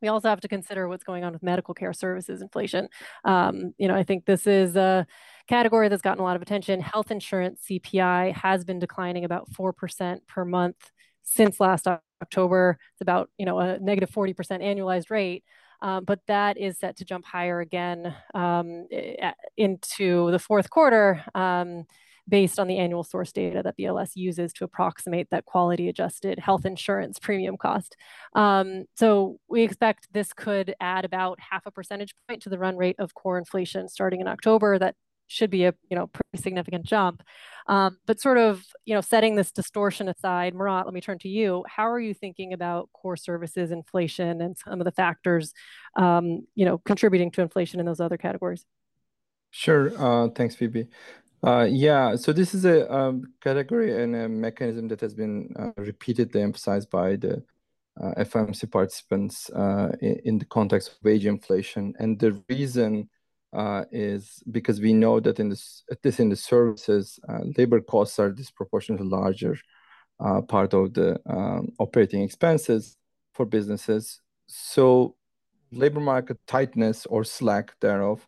we 0.00 0.08
also 0.08 0.28
have 0.28 0.40
to 0.40 0.48
consider 0.48 0.88
what's 0.88 1.04
going 1.04 1.24
on 1.24 1.32
with 1.32 1.42
medical 1.42 1.74
care 1.74 1.92
services 1.92 2.40
inflation. 2.40 2.88
Um, 3.24 3.74
you 3.76 3.88
know, 3.88 3.94
I 3.94 4.02
think 4.02 4.24
this 4.24 4.46
is 4.46 4.76
a 4.76 5.06
category 5.48 5.88
that's 5.88 6.02
gotten 6.02 6.20
a 6.20 6.24
lot 6.24 6.36
of 6.36 6.42
attention. 6.42 6.80
Health 6.80 7.10
insurance 7.10 7.62
CPI 7.68 8.34
has 8.34 8.64
been 8.64 8.78
declining 8.78 9.24
about 9.24 9.50
4% 9.50 10.20
per 10.26 10.44
month 10.44 10.90
since 11.22 11.60
last 11.60 11.86
October. 12.22 12.78
It's 12.92 13.00
about 13.00 13.30
you 13.38 13.46
know 13.46 13.58
a 13.58 13.78
negative 13.78 14.10
40% 14.10 14.34
annualized 14.62 15.10
rate. 15.10 15.44
Um, 15.82 16.04
but 16.04 16.20
that 16.26 16.58
is 16.58 16.78
set 16.78 16.96
to 16.96 17.04
jump 17.04 17.24
higher 17.24 17.60
again 17.60 18.14
um, 18.34 18.86
into 19.56 20.30
the 20.30 20.38
fourth 20.38 20.68
quarter 20.68 21.24
um, 21.34 21.84
based 22.28 22.58
on 22.58 22.68
the 22.68 22.78
annual 22.78 23.02
source 23.02 23.32
data 23.32 23.62
that 23.62 23.76
BLS 23.76 24.10
uses 24.14 24.52
to 24.54 24.64
approximate 24.64 25.28
that 25.30 25.46
quality 25.46 25.88
adjusted 25.88 26.38
health 26.38 26.64
insurance 26.64 27.18
premium 27.18 27.56
cost. 27.56 27.96
Um, 28.34 28.84
so 28.94 29.38
we 29.48 29.62
expect 29.62 30.08
this 30.12 30.32
could 30.32 30.74
add 30.80 31.04
about 31.04 31.38
half 31.50 31.66
a 31.66 31.70
percentage 31.70 32.14
point 32.28 32.42
to 32.42 32.50
the 32.50 32.58
run 32.58 32.76
rate 32.76 32.96
of 32.98 33.14
core 33.14 33.38
inflation 33.38 33.88
starting 33.88 34.20
in 34.20 34.28
October. 34.28 34.78
That 34.78 34.94
should 35.30 35.50
be 35.50 35.64
a 35.64 35.74
you 35.88 35.96
know 35.96 36.08
pretty 36.08 36.42
significant 36.42 36.84
jump. 36.84 37.22
Um, 37.66 37.98
but 38.06 38.20
sort 38.20 38.38
of 38.38 38.64
you 38.84 38.94
know 38.94 39.00
setting 39.00 39.36
this 39.36 39.52
distortion 39.52 40.08
aside, 40.08 40.54
Murat, 40.54 40.84
let 40.84 40.94
me 40.94 41.00
turn 41.00 41.18
to 41.20 41.28
you. 41.28 41.64
How 41.68 41.88
are 41.88 42.00
you 42.00 42.14
thinking 42.14 42.52
about 42.52 42.90
core 42.92 43.16
services 43.16 43.70
inflation 43.70 44.40
and 44.40 44.56
some 44.58 44.80
of 44.80 44.84
the 44.84 44.92
factors 44.92 45.52
um, 45.96 46.46
you 46.54 46.64
know 46.64 46.78
contributing 46.78 47.30
to 47.32 47.42
inflation 47.42 47.80
in 47.80 47.86
those 47.86 48.00
other 48.00 48.16
categories? 48.16 48.66
Sure. 49.50 49.92
Uh, 49.96 50.28
thanks, 50.30 50.54
Phoebe. 50.54 50.88
Uh, 51.42 51.66
yeah, 51.68 52.16
so 52.16 52.32
this 52.32 52.54
is 52.54 52.66
a 52.66 52.92
um, 52.92 53.32
category 53.40 54.02
and 54.02 54.14
a 54.14 54.28
mechanism 54.28 54.88
that 54.88 55.00
has 55.00 55.14
been 55.14 55.52
uh, 55.58 55.70
repeatedly 55.78 56.42
emphasized 56.42 56.90
by 56.90 57.16
the 57.16 57.42
uh, 58.00 58.12
FOMC 58.18 58.70
participants 58.70 59.48
uh, 59.50 59.90
in, 60.02 60.20
in, 60.24 60.38
the 60.38 60.44
context 60.44 60.88
of 60.88 60.94
wage 61.02 61.24
inflation. 61.24 61.94
And 61.98 62.18
the 62.18 62.42
reason 62.50 63.08
uh, 63.52 63.84
is 63.90 64.42
because 64.50 64.80
we 64.80 64.92
know 64.92 65.20
that 65.20 65.40
in 65.40 65.48
this, 65.48 65.82
at 65.90 65.98
least 66.04 66.20
in 66.20 66.28
the 66.28 66.36
services, 66.36 67.18
uh, 67.28 67.40
labor 67.56 67.80
costs 67.80 68.18
are 68.18 68.30
disproportionately 68.30 69.06
larger 69.06 69.56
uh, 70.20 70.40
part 70.40 70.74
of 70.74 70.94
the 70.94 71.20
um, 71.26 71.72
operating 71.78 72.22
expenses 72.22 72.96
for 73.34 73.44
businesses. 73.44 74.20
So 74.46 75.16
labor 75.72 76.00
market 76.00 76.38
tightness 76.46 77.06
or 77.06 77.24
slack 77.24 77.72
thereof 77.80 78.26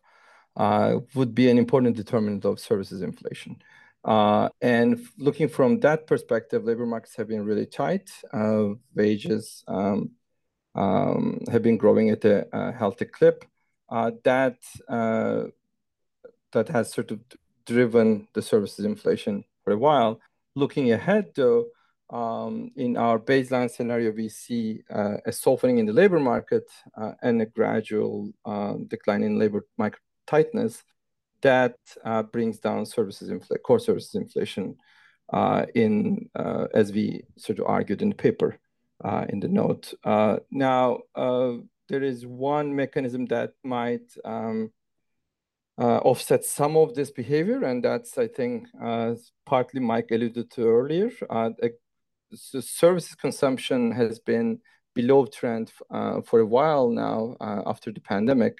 uh, 0.55 0.99
would 1.15 1.33
be 1.33 1.49
an 1.49 1.57
important 1.57 1.95
determinant 1.95 2.45
of 2.45 2.59
services 2.59 3.01
inflation. 3.01 3.61
Uh, 4.03 4.49
and 4.61 5.05
looking 5.17 5.47
from 5.47 5.79
that 5.79 6.07
perspective, 6.07 6.65
labor 6.65 6.85
markets 6.85 7.15
have 7.15 7.27
been 7.27 7.45
really 7.45 7.65
tight. 7.65 8.11
Uh, 8.33 8.69
wages 8.93 9.63
um, 9.67 10.11
um, 10.75 11.39
have 11.51 11.63
been 11.63 11.77
growing 11.77 12.09
at 12.09 12.25
a, 12.25 12.45
a 12.51 12.71
healthy 12.71 13.05
clip. 13.05 13.45
Uh, 13.93 14.09
that 14.23 14.57
uh, 14.89 15.43
that 16.51 16.67
has 16.67 16.91
sort 16.91 17.11
of 17.11 17.19
driven 17.67 18.27
the 18.33 18.41
services 18.41 18.85
inflation 18.85 19.43
for 19.63 19.71
a 19.71 19.77
while. 19.77 20.19
Looking 20.55 20.91
ahead, 20.91 21.27
though, 21.35 21.67
um, 22.09 22.71
in 22.75 22.97
our 22.97 23.19
baseline 23.19 23.69
scenario, 23.69 24.09
we 24.09 24.29
see 24.29 24.81
uh, 24.89 25.17
a 25.27 25.31
softening 25.31 25.77
in 25.77 25.85
the 25.85 25.93
labor 25.93 26.19
market 26.19 26.63
uh, 26.97 27.11
and 27.21 27.39
a 27.43 27.45
gradual 27.45 28.31
uh, 28.45 28.73
decline 28.87 29.21
in 29.21 29.37
labor 29.37 29.63
market 29.77 30.01
tightness 30.25 30.83
that 31.43 31.75
uh, 32.03 32.23
brings 32.23 32.57
down 32.57 32.87
services 32.87 33.29
infl- 33.29 33.61
core 33.61 33.79
services 33.79 34.15
inflation 34.15 34.75
in 35.75 36.27
as 36.73 36.91
we 36.91 37.21
sort 37.37 37.59
of 37.59 37.65
argued 37.67 38.01
in 38.01 38.09
the 38.09 38.15
paper 38.15 38.57
in 39.29 39.39
the 39.39 39.47
note. 39.47 39.93
now, 40.49 40.97
there 41.89 42.03
is 42.03 42.25
one 42.25 42.75
mechanism 42.75 43.25
that 43.27 43.53
might 43.63 44.11
um, 44.23 44.71
uh, 45.77 45.97
offset 45.97 46.45
some 46.45 46.77
of 46.77 46.93
this 46.93 47.11
behavior, 47.11 47.63
and 47.63 47.83
that's 47.83 48.17
I 48.17 48.27
think 48.27 48.67
uh, 48.81 49.15
partly 49.45 49.79
Mike 49.79 50.09
alluded 50.11 50.51
to 50.51 50.67
earlier. 50.67 51.11
Uh, 51.29 51.51
so 52.33 52.59
services 52.59 53.15
consumption 53.15 53.91
has 53.91 54.19
been 54.19 54.59
below 54.93 55.25
trend 55.25 55.71
uh, 55.89 56.21
for 56.21 56.39
a 56.39 56.45
while 56.45 56.89
now 56.89 57.35
uh, 57.41 57.63
after 57.65 57.91
the 57.91 58.01
pandemic. 58.01 58.57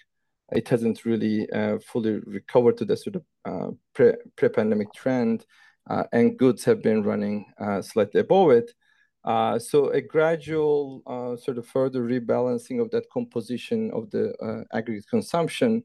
It 0.51 0.67
hasn't 0.69 1.05
really 1.05 1.49
uh, 1.51 1.79
fully 1.79 2.19
recovered 2.25 2.77
to 2.77 2.85
the 2.85 2.97
sort 2.97 3.15
of 3.15 3.77
pre 3.93 4.13
pre-pandemic 4.35 4.93
trend, 4.93 5.45
and 5.87 6.37
goods 6.37 6.63
have 6.65 6.81
been 6.81 7.03
running 7.03 7.45
slightly 7.81 8.21
above 8.21 8.51
it. 8.51 8.71
So 9.59 9.89
a 9.89 10.01
gradual 10.01 11.01
sort 11.41 11.57
of 11.57 11.65
further 11.65 12.03
rebalancing 12.03 12.81
of 12.81 12.89
that 12.91 13.09
composition 13.09 13.91
of 13.91 14.09
the 14.11 14.65
aggregate 14.73 15.07
consumption 15.09 15.83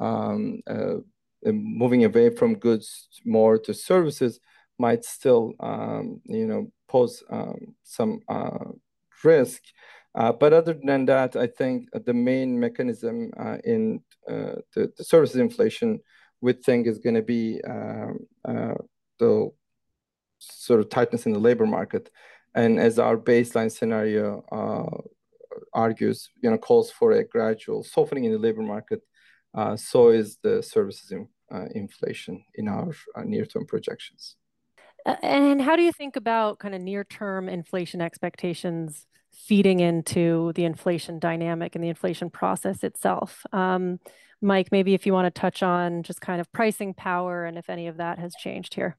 um, 0.00 0.62
uh, 0.66 0.96
moving 1.44 2.04
away 2.04 2.30
from 2.30 2.58
goods 2.58 3.08
more 3.24 3.58
to 3.58 3.72
services 3.72 4.40
might 4.78 5.04
still, 5.04 5.52
um, 5.60 6.20
you 6.24 6.46
know, 6.46 6.72
pose 6.88 7.22
um, 7.30 7.74
some 7.84 8.20
uh, 8.28 8.64
risk. 9.22 9.62
Uh, 10.14 10.32
but 10.32 10.52
other 10.52 10.76
than 10.82 11.04
that, 11.06 11.36
I 11.36 11.46
think 11.46 11.88
the 11.92 12.14
main 12.14 12.58
mechanism 12.58 13.30
uh, 13.38 13.58
in 13.64 14.02
uh, 14.28 14.56
the, 14.74 14.92
the, 14.96 15.04
services 15.04 15.36
inflation 15.36 16.00
we 16.40 16.52
think 16.52 16.86
is 16.86 16.98
going 16.98 17.14
to 17.14 17.22
be 17.22 17.60
um, 17.62 18.18
uh, 18.44 18.74
the 19.18 19.50
sort 20.38 20.80
of 20.80 20.88
tightness 20.88 21.26
in 21.26 21.32
the 21.32 21.38
labor 21.38 21.66
market. 21.66 22.10
And 22.54 22.80
as 22.80 22.98
our 22.98 23.16
baseline 23.16 23.70
scenario 23.70 24.44
argues, 25.72 26.30
you 26.42 26.50
know, 26.50 26.58
calls 26.58 26.90
for 26.90 27.12
a 27.12 27.24
gradual 27.24 27.82
softening 27.82 28.24
in 28.24 28.32
the 28.32 28.38
labor 28.38 28.62
market 28.62 29.02
uh, 29.54 29.76
so 29.76 30.10
is 30.10 30.38
the 30.42 30.62
services 30.62 31.10
in, 31.10 31.28
uh, 31.52 31.66
inflation 31.74 32.44
in 32.54 32.68
our 32.68 32.90
uh, 33.16 33.22
near-term 33.24 33.66
projections. 33.66 34.36
And 35.22 35.62
how 35.62 35.76
do 35.76 35.82
you 35.82 35.92
think 35.92 36.16
about 36.16 36.58
kind 36.58 36.74
of 36.74 36.80
near-term 36.80 37.48
inflation 37.48 38.00
expectations 38.00 39.06
feeding 39.32 39.80
into 39.80 40.52
the 40.54 40.64
inflation 40.64 41.18
dynamic 41.18 41.74
and 41.74 41.82
the 41.82 41.88
inflation 41.88 42.30
process 42.30 42.84
itself? 42.84 43.44
Um, 43.52 43.98
Mike, 44.42 44.68
maybe 44.70 44.94
if 44.94 45.06
you 45.06 45.12
want 45.12 45.32
to 45.32 45.40
touch 45.40 45.62
on 45.62 46.02
just 46.02 46.20
kind 46.20 46.40
of 46.40 46.50
pricing 46.52 46.94
power 46.94 47.44
and 47.44 47.58
if 47.58 47.68
any 47.68 47.88
of 47.88 47.96
that 47.96 48.18
has 48.18 48.34
changed 48.34 48.74
here. 48.74 48.96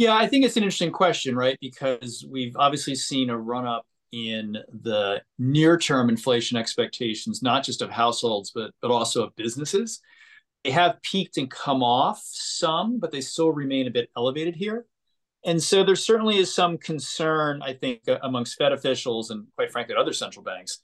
Yeah, 0.00 0.16
I 0.16 0.26
think 0.28 0.46
it's 0.46 0.56
an 0.56 0.62
interesting 0.62 0.92
question, 0.92 1.36
right? 1.36 1.58
Because 1.60 2.24
we've 2.26 2.56
obviously 2.56 2.94
seen 2.94 3.28
a 3.28 3.36
run 3.36 3.66
up 3.66 3.84
in 4.12 4.56
the 4.82 5.20
near 5.38 5.76
term 5.76 6.08
inflation 6.08 6.56
expectations, 6.56 7.42
not 7.42 7.64
just 7.64 7.82
of 7.82 7.90
households, 7.90 8.50
but, 8.50 8.70
but 8.80 8.90
also 8.90 9.24
of 9.24 9.36
businesses. 9.36 10.00
They 10.64 10.70
have 10.70 11.02
peaked 11.02 11.36
and 11.36 11.50
come 11.50 11.82
off 11.82 12.22
some, 12.24 12.98
but 12.98 13.12
they 13.12 13.20
still 13.20 13.52
remain 13.52 13.88
a 13.88 13.90
bit 13.90 14.08
elevated 14.16 14.56
here. 14.56 14.86
And 15.44 15.62
so 15.62 15.84
there 15.84 15.96
certainly 15.96 16.38
is 16.38 16.54
some 16.54 16.78
concern, 16.78 17.60
I 17.60 17.74
think, 17.74 18.00
amongst 18.22 18.56
Fed 18.56 18.72
officials 18.72 19.28
and 19.28 19.48
quite 19.54 19.70
frankly, 19.70 19.96
other 19.98 20.14
central 20.14 20.42
banks, 20.42 20.78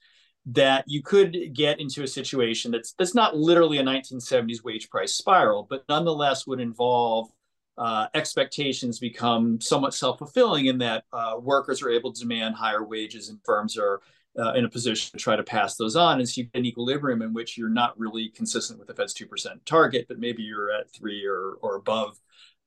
that 0.44 0.84
you 0.86 1.02
could 1.02 1.54
get 1.54 1.80
into 1.80 2.02
a 2.02 2.06
situation 2.06 2.70
that's 2.70 2.92
that's 2.98 3.14
not 3.14 3.34
literally 3.34 3.78
a 3.78 3.82
1970s 3.82 4.62
wage 4.62 4.90
price 4.90 5.14
spiral, 5.14 5.66
but 5.70 5.84
nonetheless 5.88 6.46
would 6.46 6.60
involve 6.60 7.30
uh, 7.78 8.06
expectations 8.14 8.98
become 8.98 9.60
somewhat 9.60 9.94
self-fulfilling 9.94 10.66
in 10.66 10.78
that 10.78 11.04
uh, 11.12 11.36
workers 11.40 11.82
are 11.82 11.90
able 11.90 12.12
to 12.12 12.20
demand 12.20 12.54
higher 12.54 12.84
wages 12.84 13.28
and 13.28 13.38
firms 13.44 13.76
are 13.76 14.00
uh, 14.38 14.52
in 14.52 14.64
a 14.64 14.68
position 14.68 15.10
to 15.12 15.18
try 15.18 15.36
to 15.36 15.42
pass 15.42 15.76
those 15.76 15.96
on. 15.96 16.18
And 16.18 16.28
so 16.28 16.40
you 16.40 16.44
get 16.44 16.58
an 16.58 16.66
equilibrium 16.66 17.22
in 17.22 17.32
which 17.32 17.56
you're 17.56 17.68
not 17.68 17.98
really 17.98 18.28
consistent 18.28 18.78
with 18.78 18.88
the 18.88 18.94
Fed's 18.94 19.14
2% 19.14 19.64
target, 19.64 20.06
but 20.08 20.18
maybe 20.18 20.42
you're 20.42 20.70
at 20.72 20.90
three 20.90 21.26
or, 21.26 21.54
or 21.62 21.76
above 21.76 22.18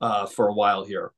uh, 0.02 0.26
for 0.26 0.48
a 0.48 0.54
while 0.54 0.84
here. 0.84 1.12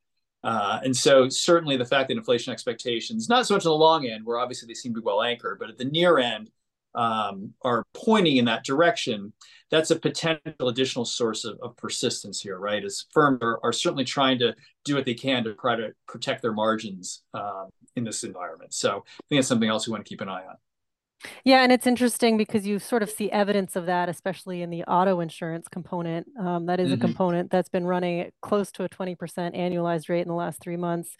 Uh, 0.43 0.79
and 0.83 0.95
so 0.95 1.29
certainly 1.29 1.77
the 1.77 1.85
fact 1.85 2.07
that 2.07 2.17
inflation 2.17 2.51
expectations, 2.51 3.29
not 3.29 3.45
so 3.45 3.53
much 3.53 3.65
on 3.65 3.69
the 3.69 3.75
long 3.75 4.07
end, 4.07 4.25
where 4.25 4.39
obviously 4.39 4.67
they 4.67 4.73
seem 4.73 4.93
to 4.93 4.99
be 4.99 5.05
well 5.05 5.21
anchored, 5.21 5.59
but 5.59 5.69
at 5.69 5.77
the 5.77 5.85
near 5.85 6.17
end, 6.17 6.49
um, 6.95 7.53
are 7.63 7.85
pointing 7.93 8.37
in 8.37 8.45
that 8.45 8.63
direction, 8.63 9.33
that's 9.69 9.91
a 9.91 9.95
potential 9.95 10.67
additional 10.67 11.05
source 11.05 11.45
of, 11.45 11.57
of 11.61 11.75
persistence 11.77 12.41
here, 12.41 12.59
right? 12.59 12.83
As 12.83 13.05
firms 13.11 13.39
are, 13.41 13.59
are, 13.63 13.71
certainly 13.71 14.03
trying 14.03 14.39
to 14.39 14.53
do 14.83 14.95
what 14.95 15.05
they 15.05 15.13
can 15.13 15.43
to 15.45 15.53
try 15.53 15.75
to 15.75 15.93
protect 16.07 16.41
their 16.41 16.51
margins 16.51 17.23
um, 17.33 17.69
in 17.95 18.03
this 18.03 18.23
environment. 18.23 18.73
So 18.73 18.97
I 18.97 19.23
think 19.29 19.39
it's 19.39 19.47
something 19.47 19.69
else 19.69 19.87
we 19.87 19.91
want 19.91 20.05
to 20.05 20.09
keep 20.09 20.21
an 20.21 20.29
eye 20.29 20.43
on. 20.47 20.55
Yeah, 21.45 21.61
and 21.61 21.71
it's 21.71 21.85
interesting 21.85 22.35
because 22.35 22.65
you 22.65 22.79
sort 22.79 23.03
of 23.03 23.09
see 23.09 23.31
evidence 23.31 23.75
of 23.75 23.85
that, 23.85 24.09
especially 24.09 24.63
in 24.63 24.71
the 24.71 24.83
auto 24.83 25.19
insurance 25.19 25.67
component. 25.67 26.27
Um, 26.39 26.65
that 26.65 26.79
is 26.79 26.89
mm-hmm. 26.89 26.95
a 26.95 27.07
component 27.07 27.51
that's 27.51 27.69
been 27.69 27.85
running 27.85 28.31
close 28.41 28.71
to 28.73 28.83
a 28.83 28.89
20% 28.89 29.17
annualized 29.55 30.09
rate 30.09 30.21
in 30.21 30.27
the 30.27 30.33
last 30.33 30.59
three 30.59 30.77
months 30.77 31.15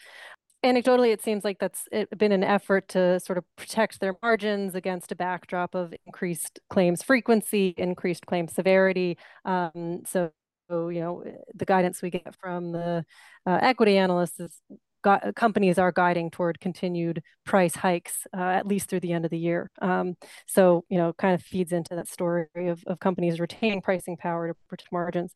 anecdotally 0.63 1.11
it 1.11 1.21
seems 1.21 1.43
like 1.43 1.59
that's 1.59 1.87
been 2.17 2.31
an 2.31 2.43
effort 2.43 2.87
to 2.89 3.19
sort 3.19 3.37
of 3.37 3.45
protect 3.55 3.99
their 3.99 4.15
margins 4.21 4.75
against 4.75 5.11
a 5.11 5.15
backdrop 5.15 5.75
of 5.75 5.93
increased 6.05 6.59
claims 6.69 7.01
frequency 7.03 7.73
increased 7.77 8.25
claim 8.25 8.47
severity. 8.47 9.17
Um, 9.45 10.03
so 10.05 10.31
you 10.69 10.99
know 11.01 11.23
the 11.53 11.65
guidance 11.65 12.01
we 12.01 12.09
get 12.09 12.35
from 12.39 12.71
the 12.71 13.03
uh, 13.45 13.59
equity 13.61 13.97
analysts 13.97 14.39
is 14.39 14.61
got, 15.03 15.35
companies 15.35 15.77
are 15.79 15.91
guiding 15.91 16.29
toward 16.29 16.59
continued 16.59 17.21
price 17.45 17.75
hikes 17.75 18.25
uh, 18.37 18.41
at 18.41 18.67
least 18.67 18.89
through 18.89 18.99
the 18.99 19.11
end 19.13 19.25
of 19.25 19.31
the 19.31 19.37
year. 19.37 19.69
Um, 19.81 20.15
so 20.47 20.85
you 20.89 20.97
know 20.97 21.13
kind 21.13 21.33
of 21.35 21.41
feeds 21.41 21.71
into 21.71 21.95
that 21.95 22.07
story 22.07 22.47
of, 22.55 22.83
of 22.87 22.99
companies 22.99 23.39
retaining 23.39 23.81
pricing 23.81 24.17
power 24.17 24.47
to 24.47 24.53
protect 24.69 24.91
margins. 24.91 25.33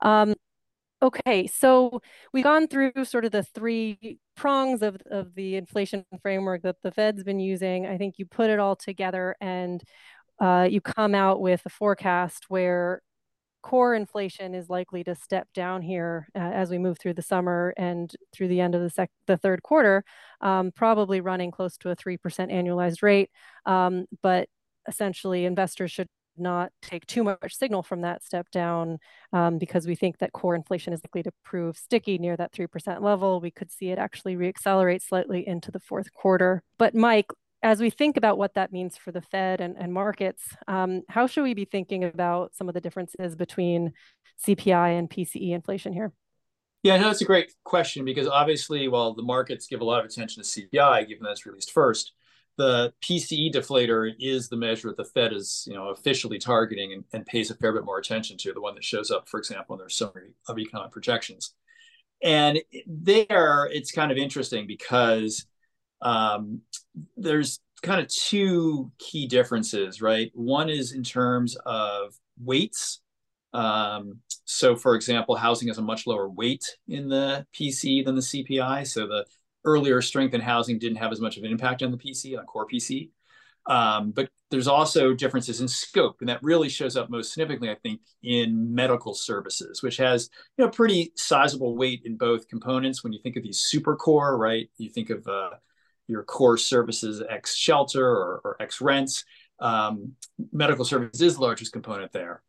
Um, 0.00 0.34
Okay, 1.04 1.46
so 1.46 2.00
we've 2.32 2.44
gone 2.44 2.66
through 2.66 2.92
sort 3.04 3.26
of 3.26 3.32
the 3.32 3.42
three 3.42 4.18
prongs 4.36 4.80
of, 4.80 4.96
of 5.10 5.34
the 5.34 5.56
inflation 5.56 6.06
framework 6.22 6.62
that 6.62 6.76
the 6.82 6.90
Fed's 6.90 7.22
been 7.22 7.40
using. 7.40 7.84
I 7.86 7.98
think 7.98 8.14
you 8.18 8.24
put 8.24 8.48
it 8.48 8.58
all 8.58 8.74
together 8.74 9.36
and 9.38 9.84
uh, 10.40 10.66
you 10.70 10.80
come 10.80 11.14
out 11.14 11.42
with 11.42 11.60
a 11.66 11.68
forecast 11.68 12.46
where 12.48 13.02
core 13.62 13.94
inflation 13.94 14.54
is 14.54 14.70
likely 14.70 15.04
to 15.04 15.14
step 15.14 15.46
down 15.54 15.82
here 15.82 16.26
uh, 16.34 16.38
as 16.38 16.70
we 16.70 16.78
move 16.78 16.98
through 16.98 17.14
the 17.14 17.22
summer 17.22 17.74
and 17.76 18.14
through 18.32 18.48
the 18.48 18.60
end 18.62 18.74
of 18.74 18.80
the 18.80 18.88
sec- 18.88 19.10
the 19.26 19.36
third 19.36 19.62
quarter, 19.62 20.04
um, 20.40 20.72
probably 20.74 21.20
running 21.20 21.50
close 21.50 21.76
to 21.76 21.90
a 21.90 21.96
3% 21.96 22.50
annualized 22.50 23.02
rate. 23.02 23.28
Um, 23.66 24.06
but 24.22 24.48
essentially, 24.88 25.44
investors 25.44 25.92
should 25.92 26.08
not 26.36 26.72
take 26.82 27.06
too 27.06 27.24
much 27.24 27.54
signal 27.54 27.82
from 27.82 28.02
that 28.02 28.22
step 28.22 28.50
down 28.50 28.98
um, 29.32 29.58
because 29.58 29.86
we 29.86 29.94
think 29.94 30.18
that 30.18 30.32
core 30.32 30.54
inflation 30.54 30.92
is 30.92 31.00
likely 31.04 31.22
to 31.22 31.32
prove 31.44 31.76
sticky 31.76 32.18
near 32.18 32.36
that 32.36 32.52
3% 32.52 33.02
level. 33.02 33.40
We 33.40 33.50
could 33.50 33.70
see 33.70 33.90
it 33.90 33.98
actually 33.98 34.36
reaccelerate 34.36 35.02
slightly 35.02 35.46
into 35.46 35.70
the 35.70 35.80
fourth 35.80 36.12
quarter. 36.12 36.62
But 36.78 36.94
Mike, 36.94 37.30
as 37.62 37.80
we 37.80 37.90
think 37.90 38.16
about 38.16 38.36
what 38.36 38.54
that 38.54 38.72
means 38.72 38.96
for 38.96 39.10
the 39.10 39.22
Fed 39.22 39.60
and, 39.60 39.76
and 39.78 39.92
markets, 39.92 40.42
um, 40.68 41.02
how 41.08 41.26
should 41.26 41.44
we 41.44 41.54
be 41.54 41.64
thinking 41.64 42.04
about 42.04 42.54
some 42.54 42.68
of 42.68 42.74
the 42.74 42.80
differences 42.80 43.34
between 43.34 43.92
CPI 44.46 44.98
and 44.98 45.08
PCE 45.08 45.52
inflation 45.52 45.92
here? 45.92 46.12
Yeah, 46.82 46.98
no, 46.98 47.04
that's 47.04 47.22
a 47.22 47.24
great 47.24 47.50
question 47.64 48.04
because 48.04 48.28
obviously, 48.28 48.88
while 48.88 49.14
the 49.14 49.22
markets 49.22 49.66
give 49.66 49.80
a 49.80 49.84
lot 49.84 50.00
of 50.00 50.04
attention 50.04 50.42
to 50.42 50.48
CPI, 50.48 51.08
given 51.08 51.24
that 51.24 51.30
it's 51.30 51.46
released 51.46 51.72
first, 51.72 52.12
the 52.56 52.92
PCE 53.02 53.52
deflator 53.52 54.12
is 54.20 54.48
the 54.48 54.56
measure 54.56 54.88
that 54.88 54.96
the 54.96 55.04
Fed 55.04 55.32
is, 55.32 55.64
you 55.66 55.74
know, 55.74 55.88
officially 55.88 56.38
targeting 56.38 56.92
and, 56.92 57.04
and, 57.12 57.26
pays 57.26 57.50
a 57.50 57.56
fair 57.56 57.72
bit 57.72 57.84
more 57.84 57.98
attention 57.98 58.36
to, 58.38 58.52
the 58.52 58.60
one 58.60 58.74
that 58.76 58.84
shows 58.84 59.10
up, 59.10 59.28
for 59.28 59.38
example, 59.38 59.74
in 59.74 59.80
their 59.80 59.88
summary 59.88 60.30
of 60.48 60.58
economic 60.58 60.92
projections. 60.92 61.54
And 62.22 62.60
there, 62.86 63.68
it's 63.72 63.90
kind 63.90 64.12
of 64.12 64.18
interesting 64.18 64.66
because 64.66 65.46
um, 66.00 66.60
there's 67.16 67.60
kind 67.82 68.00
of 68.00 68.08
two 68.08 68.92
key 68.98 69.26
differences, 69.26 70.00
right? 70.00 70.30
One 70.34 70.68
is 70.70 70.92
in 70.92 71.02
terms 71.02 71.56
of 71.66 72.14
weights 72.40 73.00
Um, 73.52 74.20
so, 74.44 74.76
for 74.76 74.94
example, 74.96 75.36
housing 75.36 75.68
has 75.68 75.78
a 75.78 75.82
much 75.82 76.06
lower 76.06 76.28
weight 76.28 76.64
in 76.88 77.08
the 77.08 77.46
PCE 77.54 78.04
than 78.04 78.16
the 78.16 78.20
CPI. 78.20 78.86
So, 78.86 79.06
the 79.06 79.24
earlier 79.64 80.00
strength 80.02 80.34
in 80.34 80.40
housing 80.40 80.78
didn't 80.78 80.98
have 80.98 81.12
as 81.12 81.20
much 81.20 81.36
of 81.36 81.44
an 81.44 81.50
impact 81.50 81.82
on 81.82 81.90
the 81.90 81.98
PCE, 81.98 82.38
on 82.38 82.44
core 82.46 82.66
PC. 82.66 83.10
Um, 83.66 84.10
but 84.10 84.28
there's 84.50 84.68
also 84.68 85.14
differences 85.14 85.60
in 85.60 85.68
scope, 85.68 86.16
and 86.20 86.28
that 86.28 86.42
really 86.42 86.68
shows 86.68 86.96
up 86.96 87.08
most 87.10 87.32
significantly, 87.32 87.70
I 87.70 87.76
think, 87.76 88.00
in 88.22 88.74
medical 88.74 89.14
services, 89.14 89.82
which 89.82 89.96
has 89.96 90.28
you 90.56 90.64
know 90.64 90.70
pretty 90.70 91.12
sizable 91.16 91.76
weight 91.76 92.02
in 92.04 92.16
both 92.16 92.46
components. 92.48 93.02
When 93.02 93.12
you 93.12 93.20
think 93.22 93.36
of 93.36 93.42
these 93.42 93.60
super 93.60 93.96
core, 93.96 94.36
right? 94.36 94.68
You 94.76 94.90
think 94.90 95.10
of 95.10 95.26
uh, 95.26 95.50
your 96.08 96.22
core 96.22 96.58
services 96.58 97.22
X 97.28 97.56
shelter 97.56 98.06
or, 98.06 98.40
or 98.44 98.56
X 98.60 98.80
rents. 98.80 99.24
Um, 99.60 100.12
medical 100.52 100.84
services 100.84 101.20
is 101.20 101.36
the 101.36 101.42
largest 101.42 101.72
component 101.72 102.12
there. 102.12 102.42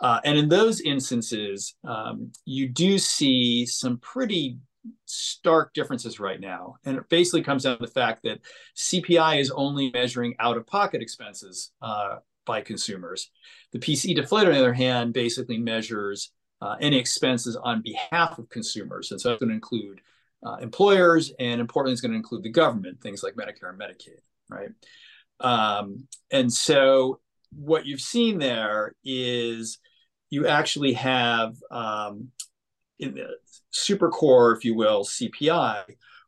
Uh, 0.00 0.20
and 0.24 0.38
in 0.38 0.48
those 0.48 0.80
instances, 0.80 1.74
um, 1.84 2.32
you 2.44 2.68
do 2.68 2.98
see 2.98 3.66
some 3.66 3.98
pretty 3.98 4.58
stark 5.06 5.72
differences 5.74 6.20
right 6.20 6.40
now. 6.40 6.76
And 6.84 6.96
it 6.96 7.08
basically 7.08 7.42
comes 7.42 7.64
down 7.64 7.78
to 7.78 7.84
the 7.84 7.90
fact 7.90 8.22
that 8.24 8.40
CPI 8.76 9.40
is 9.40 9.50
only 9.50 9.90
measuring 9.90 10.34
out 10.38 10.56
of 10.56 10.66
pocket 10.66 11.02
expenses 11.02 11.72
uh, 11.80 12.16
by 12.46 12.60
consumers. 12.60 13.30
The 13.72 13.78
PCE 13.78 14.16
deflator, 14.16 14.46
on 14.46 14.52
the 14.52 14.58
other 14.58 14.72
hand, 14.72 15.12
basically 15.12 15.58
measures 15.58 16.32
uh, 16.60 16.76
any 16.80 16.98
expenses 16.98 17.56
on 17.56 17.82
behalf 17.82 18.38
of 18.38 18.48
consumers. 18.48 19.10
And 19.10 19.20
so 19.20 19.32
it's 19.32 19.40
going 19.40 19.50
to 19.50 19.54
include 19.54 20.00
uh, 20.44 20.56
employers, 20.56 21.32
and 21.38 21.60
importantly, 21.60 21.92
it's 21.92 22.00
going 22.00 22.12
to 22.12 22.16
include 22.16 22.42
the 22.42 22.50
government, 22.50 23.00
things 23.00 23.22
like 23.22 23.34
Medicare 23.34 23.70
and 23.70 23.80
Medicaid, 23.80 24.20
right? 24.50 24.70
Um, 25.40 26.08
and 26.30 26.52
so 26.52 27.20
what 27.54 27.86
you've 27.86 28.00
seen 28.00 28.38
there 28.38 28.94
is 29.04 29.78
you 30.30 30.46
actually 30.46 30.94
have 30.94 31.54
um, 31.70 32.28
in 32.98 33.14
the 33.14 33.28
super 33.70 34.08
core, 34.08 34.52
if 34.52 34.64
you 34.64 34.74
will, 34.74 35.04
CPI 35.04 35.82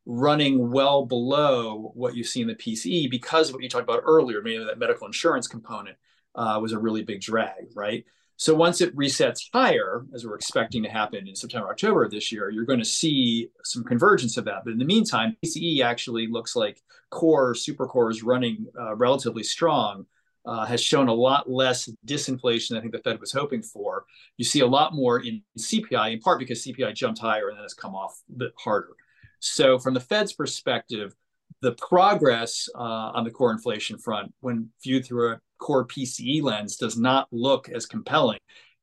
running 0.06 0.70
well 0.70 1.06
below 1.06 1.92
what 1.94 2.14
you 2.14 2.24
see 2.24 2.42
in 2.42 2.48
the 2.48 2.54
PCE 2.54 3.10
because 3.10 3.48
of 3.48 3.54
what 3.54 3.62
you 3.62 3.68
talked 3.68 3.84
about 3.84 4.02
earlier, 4.04 4.42
maybe 4.42 4.62
that 4.62 4.78
medical 4.78 5.06
insurance 5.06 5.46
component 5.46 5.96
uh, 6.34 6.58
was 6.60 6.72
a 6.72 6.78
really 6.78 7.02
big 7.02 7.20
drag, 7.20 7.68
right? 7.74 8.04
So 8.36 8.54
once 8.54 8.80
it 8.80 8.94
resets 8.96 9.48
higher, 9.52 10.04
as 10.12 10.26
we're 10.26 10.34
expecting 10.34 10.82
to 10.82 10.88
happen 10.88 11.28
in 11.28 11.36
September, 11.36 11.68
October 11.68 12.04
of 12.04 12.10
this 12.10 12.32
year, 12.32 12.50
you're 12.50 12.64
going 12.64 12.80
to 12.80 12.84
see 12.84 13.48
some 13.62 13.84
convergence 13.84 14.36
of 14.36 14.44
that. 14.46 14.62
But 14.64 14.72
in 14.72 14.78
the 14.78 14.84
meantime, 14.84 15.36
PCE 15.44 15.82
actually 15.82 16.26
looks 16.26 16.56
like 16.56 16.82
core, 17.10 17.54
super 17.54 17.86
core 17.86 18.10
is 18.10 18.24
running 18.24 18.66
uh, 18.78 18.96
relatively 18.96 19.44
strong 19.44 20.06
uh, 20.46 20.66
has 20.66 20.80
shown 20.80 21.08
a 21.08 21.14
lot 21.14 21.50
less 21.50 21.88
disinflation 22.06 22.70
than 22.70 22.78
I 22.78 22.80
think 22.80 22.92
the 22.92 22.98
Fed 22.98 23.20
was 23.20 23.32
hoping 23.32 23.62
for. 23.62 24.04
You 24.36 24.44
see 24.44 24.60
a 24.60 24.66
lot 24.66 24.94
more 24.94 25.20
in 25.20 25.42
CPI, 25.58 26.12
in 26.12 26.20
part 26.20 26.38
because 26.38 26.64
CPI 26.64 26.94
jumped 26.94 27.20
higher 27.20 27.48
and 27.48 27.56
then 27.56 27.64
has 27.64 27.74
come 27.74 27.94
off 27.94 28.20
a 28.34 28.38
bit 28.38 28.52
harder. 28.58 28.94
So, 29.40 29.78
from 29.78 29.94
the 29.94 30.00
Fed's 30.00 30.32
perspective, 30.32 31.14
the 31.60 31.72
progress 31.72 32.68
uh, 32.74 32.78
on 32.78 33.24
the 33.24 33.30
core 33.30 33.52
inflation 33.52 33.98
front, 33.98 34.32
when 34.40 34.70
viewed 34.82 35.04
through 35.04 35.32
a 35.32 35.40
core 35.58 35.86
PCE 35.86 36.42
lens, 36.42 36.76
does 36.76 36.96
not 36.98 37.28
look 37.30 37.68
as 37.68 37.86
compelling 37.86 38.38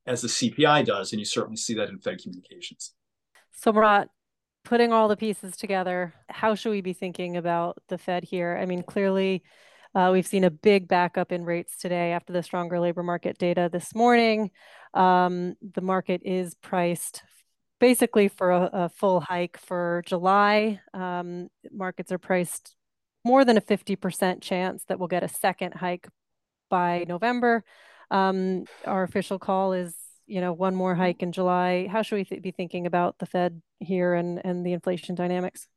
as 0.07 0.21
the 0.21 0.27
CPI 0.27 0.85
does. 0.85 1.11
And 1.11 1.19
you 1.19 1.25
certainly 1.25 1.57
see 1.57 1.73
that 1.75 1.89
in 1.89 1.99
Fed 1.99 2.19
communications. 2.21 2.93
So, 3.51 3.71
Murat, 3.71 4.09
putting 4.63 4.91
all 4.91 5.07
the 5.07 5.17
pieces 5.17 5.55
together, 5.57 6.13
how 6.29 6.55
should 6.55 6.71
we 6.71 6.81
be 6.81 6.93
thinking 6.93 7.37
about 7.37 7.77
the 7.87 7.97
Fed 7.97 8.23
here? 8.23 8.57
I 8.59 8.65
mean, 8.65 8.83
clearly, 8.83 9.43
uh, 9.93 10.09
we've 10.11 10.27
seen 10.27 10.43
a 10.43 10.51
big 10.51 10.87
backup 10.87 11.31
in 11.31 11.43
rates 11.43 11.75
today 11.77 12.11
after 12.11 12.31
the 12.33 12.43
stronger 12.43 12.79
labor 12.79 13.03
market 13.03 13.37
data 13.37 13.69
this 13.71 13.93
morning. 13.93 14.51
Um, 14.93 15.55
the 15.61 15.81
market 15.81 16.21
is 16.23 16.53
priced 16.55 17.23
basically 17.79 18.27
for 18.27 18.51
a, 18.51 18.69
a 18.73 18.89
full 18.89 19.19
hike 19.19 19.57
for 19.57 20.03
July. 20.05 20.79
Um, 20.93 21.49
markets 21.71 22.11
are 22.11 22.19
priced 22.19 22.75
more 23.25 23.43
than 23.43 23.57
a 23.57 23.61
50% 23.61 24.41
chance 24.41 24.83
that 24.85 24.99
we'll 24.99 25.07
get 25.07 25.23
a 25.23 25.27
second 25.27 25.73
hike 25.73 26.07
by 26.69 27.05
November. 27.07 27.63
Um, 28.09 28.65
our 28.85 29.03
official 29.03 29.39
call 29.39 29.73
is, 29.73 29.95
you 30.25 30.41
know, 30.41 30.53
one 30.53 30.75
more 30.75 30.95
hike 30.95 31.21
in 31.21 31.31
July. 31.31 31.87
How 31.87 32.01
should 32.01 32.15
we 32.15 32.25
th 32.25 32.41
be 32.41 32.51
thinking 32.51 32.85
about 32.85 33.17
the 33.19 33.25
Fed 33.25 33.61
here 33.79 34.13
and, 34.13 34.39
and 34.43 34.65
the 34.65 34.73
inflation 34.73 35.15
dynamics? 35.15 35.67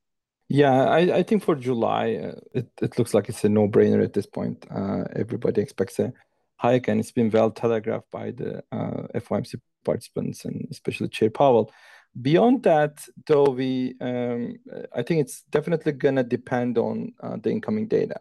Yeah, 0.49 0.85
I, 0.85 1.19
I 1.19 1.23
think 1.23 1.43
for 1.43 1.55
July, 1.55 2.15
uh, 2.15 2.41
it, 2.53 2.69
it 2.83 2.99
looks 2.99 3.15
like 3.15 3.29
it's 3.29 3.45
a 3.45 3.49
no-brainer 3.49 4.05
at 4.05 4.13
this 4.13 4.27
point. 4.27 4.67
Uh, 4.71 5.05
everybody 5.17 5.63
expects 5.63 5.99
a 5.99 6.13
hike, 6.57 6.89
and 6.89 7.01
it's 7.01 7.13
been 7.13 7.31
well 7.31 7.51
telegraphed 7.51 8.11
by 8.11 8.31
the 8.31 8.63
uh, 8.71 9.07
FOMC 9.15 9.57
participants 9.85 10.45
and 10.45 10.67
especially 10.71 11.09
Chair 11.09 11.31
Powell. 11.31 11.73
Beyond 12.21 12.63
that, 12.63 13.05
though, 13.27 13.51
we 13.51 13.97
um, 14.01 14.55
I 14.95 15.03
think 15.03 15.21
it's 15.23 15.43
definitely 15.51 15.93
gonna 15.93 16.23
depend 16.23 16.79
on 16.79 17.13
uh, 17.21 17.37
the 17.43 17.51
incoming 17.51 17.89
data. 17.89 18.21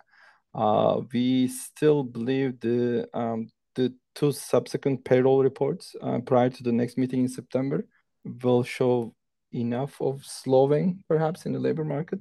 Uh, 0.56 1.02
we 1.14 1.48
still 1.48 2.04
believe 2.04 2.60
the 2.60 3.08
um, 3.14 3.50
the 3.76 3.94
two 4.16 4.32
subsequent 4.32 5.04
payroll 5.04 5.44
reports 5.44 5.96
uh, 6.02 6.20
prior 6.20 6.50
to 6.50 6.64
the 6.64 6.72
next 6.72 6.98
meeting 6.98 7.22
in 7.22 7.30
September 7.30 7.86
will 8.44 8.64
show 8.64 9.14
enough 9.54 10.02
of 10.02 10.26
slowing, 10.26 11.04
perhaps, 11.08 11.46
in 11.46 11.54
the 11.54 11.60
labor 11.60 11.86
market 11.86 12.20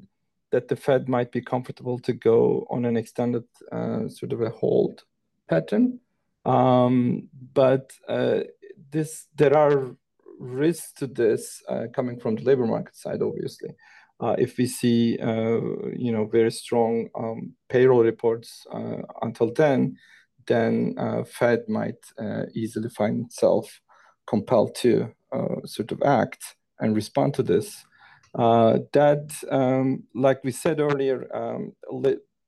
that 0.53 0.68
the 0.68 0.77
Fed 0.77 1.09
might 1.09 1.33
be 1.33 1.40
comfortable 1.40 1.99
to 1.99 2.12
go 2.12 2.66
on 2.71 2.85
an 2.85 2.97
extended 2.97 3.45
uh, 3.73 4.07
sort 4.09 4.33
of 4.33 4.42
a 4.42 4.51
hold 4.51 5.03
pattern. 5.49 5.99
Um, 6.45 7.29
but 7.55 7.92
uh, 8.07 8.40
this, 8.90 9.27
there 9.35 9.57
are 9.57 9.97
risks 10.38 10.92
to 10.92 11.07
this 11.07 11.62
uh, 11.68 11.87
coming 11.95 12.21
from 12.21 12.37
the 12.37 12.42
labor 12.42 12.66
market 12.66 12.95
side, 12.95 13.23
obviously. 13.23 13.71
Uh, 14.21 14.37
if 14.38 14.57
we 14.59 14.66
see, 14.66 15.18
uh, 15.18 15.61
you 15.97 16.12
know, 16.12 16.27
very 16.27 16.53
strong 16.53 17.09
um, 17.18 17.55
payroll 17.68 18.05
reports 18.05 18.66
uh, 18.73 18.99
until 19.23 19.53
then, 19.53 19.97
then 20.47 20.95
Fed 21.25 21.61
might 21.68 22.05
easily 22.53 22.88
find 22.88 23.27
itself 23.27 23.81
compelled 24.27 24.75
to 24.75 25.12
sort 25.64 25.92
of 25.92 26.03
act 26.03 26.57
and 26.83 26.95
respond 26.95 27.33
to 27.35 27.42
this. 27.42 27.85
Uh, 28.35 28.79
that, 28.92 29.31
um, 29.51 30.05
like 30.14 30.42
we 30.45 30.51
said 30.51 30.81
earlier, 30.81 31.29
um, 31.35 31.73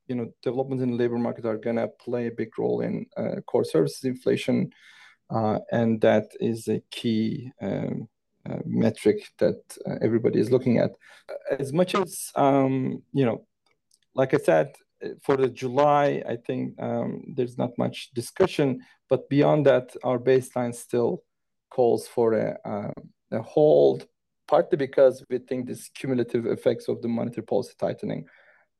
you 0.07 0.15
know, 0.15 0.31
developments 0.43 0.83
in 0.83 0.91
the 0.91 0.97
labor 0.97 1.19
market 1.19 1.47
are 1.47 1.57
going 1.57 1.77
to 1.77 1.89
play 1.89 2.27
a 2.27 2.31
big 2.31 2.59
role 2.59 2.81
in 2.83 3.07
uh, 3.17 3.41
core 3.47 3.65
services 3.65 4.05
inflation, 4.05 4.71
uh, 5.31 5.59
and 5.73 6.01
that 6.01 6.27
is 6.41 6.69
a 6.69 6.83
key 6.91 7.51
um, 7.61 8.09
uh, 8.49 8.59
metric 8.67 9.31
that 9.39 9.61
uh, 9.87 9.95
everybody 10.03 10.39
is 10.39 10.51
looking 10.51 10.79
at. 10.79 10.91
As 11.59 11.73
much 11.73 11.95
as 11.95 12.31
um, 12.35 13.03
you 13.13 13.25
know, 13.25 13.47
like 14.15 14.35
I 14.35 14.39
said, 14.39 14.75
for 15.23 15.37
the 15.37 15.49
July, 15.49 16.23
I 16.29 16.37
think 16.37 16.81
um, 16.81 17.23
there's 17.37 17.59
not 17.59 17.77
much 17.79 18.11
discussion, 18.15 18.81
but 19.09 19.29
beyond 19.29 19.67
that, 19.67 19.95
our 20.03 20.19
baseline 20.19 20.75
still 20.75 21.23
calls 21.71 22.07
for 22.07 22.35
a, 22.35 22.59
uh, 22.65 22.93
a 23.33 23.43
hold 23.43 24.07
partly 24.47 24.77
because 24.77 25.25
we 25.31 25.39
think 25.39 25.67
this 25.67 25.89
cumulative 25.89 26.47
effects 26.47 26.89
of 26.89 27.01
the 27.03 27.09
monetary 27.09 27.45
policy 27.45 27.75
tightening 27.79 28.27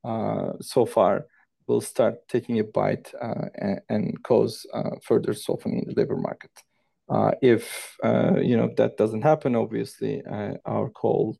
uh, 0.03 0.53
so 0.61 0.85
far 0.85 1.25
will 1.67 1.81
start 1.81 2.15
taking 2.27 2.59
a 2.59 2.63
bite 2.63 3.11
uh, 3.19 3.45
and, 3.55 3.81
and, 3.89 4.23
cause 4.23 4.65
uh, 4.73 4.91
further 5.03 5.33
softening 5.33 5.79
in 5.79 5.87
the 5.87 5.99
labor 5.99 6.15
market. 6.15 6.51
Uh, 7.09 7.31
if 7.41 7.97
uh, 8.03 8.35
you 8.39 8.57
know 8.57 8.69
that 8.77 8.97
doesn't 8.97 9.21
happen, 9.21 9.55
obviously 9.55 10.23
uh, 10.31 10.53
our 10.65 10.89
call 10.89 11.37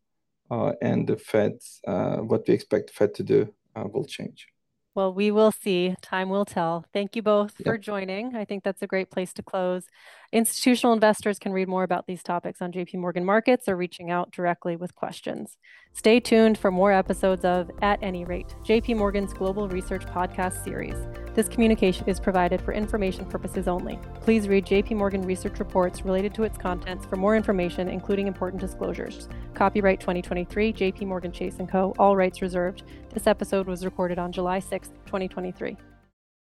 and 0.82 1.08
the 1.08 1.18
Fed's 1.18 1.80
what 1.84 2.48
we 2.48 2.54
expect 2.54 2.88
the 2.88 2.94
Fed 2.94 3.14
to 3.16 3.24
do 3.24 3.54
will 3.76 4.06
change. 4.06 4.48
Well, 4.96 5.14
we 5.14 5.30
will 5.30 5.52
see. 5.52 5.94
Time 6.02 6.30
will 6.30 6.46
tell. 6.46 6.86
Thank 6.94 7.18
you 7.18 7.22
both 7.22 7.54
yep. 7.60 7.66
for 7.66 7.78
joining. 7.78 8.36
I 8.36 8.46
think 8.46 8.64
that's 8.64 8.82
a 8.82 8.88
great 8.88 9.12
place 9.12 9.34
to 9.34 9.44
close. 9.44 9.84
Institutional 10.32 10.94
investors 10.94 11.40
can 11.40 11.54
read 11.54 11.68
more 11.68 11.84
about 11.84 12.08
these 12.08 12.24
topics 12.24 12.62
on 12.62 12.72
JP 12.72 12.96
Morgan 12.96 13.24
Markets 13.24 13.68
or 13.68 13.76
reaching 13.76 14.10
out 14.10 14.32
directly 14.32 14.76
with 14.76 14.96
questions. 14.96 15.58
Stay 15.94 16.20
tuned 16.20 16.58
for 16.58 16.72
more 16.72 16.92
episodes 16.92 17.46
of 17.46 17.70
At 17.82 18.00
Any 18.02 18.26
Rate, 18.26 18.56
JP 18.64 18.98
Morgan's 18.98 19.34
Global 19.34 19.70
Research 19.70 20.06
Podcast 20.06 20.64
series. 20.64 20.96
This 21.36 21.48
communication 21.48 22.10
is 22.10 22.20
provided 22.20 22.62
for 22.62 22.74
information 22.74 23.26
purposes 23.26 23.68
only. 23.68 24.00
Please 24.22 24.48
read 24.48 24.66
JP 24.66 24.98
Morgan 24.98 25.22
research 25.22 25.60
reports 25.60 26.04
related 26.04 26.34
to 26.34 26.44
its 26.44 26.58
contents 26.58 27.06
for 27.06 27.16
more 27.16 27.36
information, 27.36 27.88
including 27.88 28.28
important 28.28 28.62
disclosures. 28.62 29.30
Copyright 29.54 30.00
2023, 30.00 30.74
JP 30.74 31.08
Morgan 31.08 31.32
Chase 31.32 31.58
& 31.64 31.70
Co., 31.70 31.94
all 32.00 32.16
rights 32.16 32.42
reserved. 32.42 32.84
This 33.14 33.28
episode 33.28 33.68
was 33.68 33.86
recorded 33.86 34.20
on 34.20 34.32
July 34.32 34.60
6, 34.60 34.90
2023. 35.06 35.78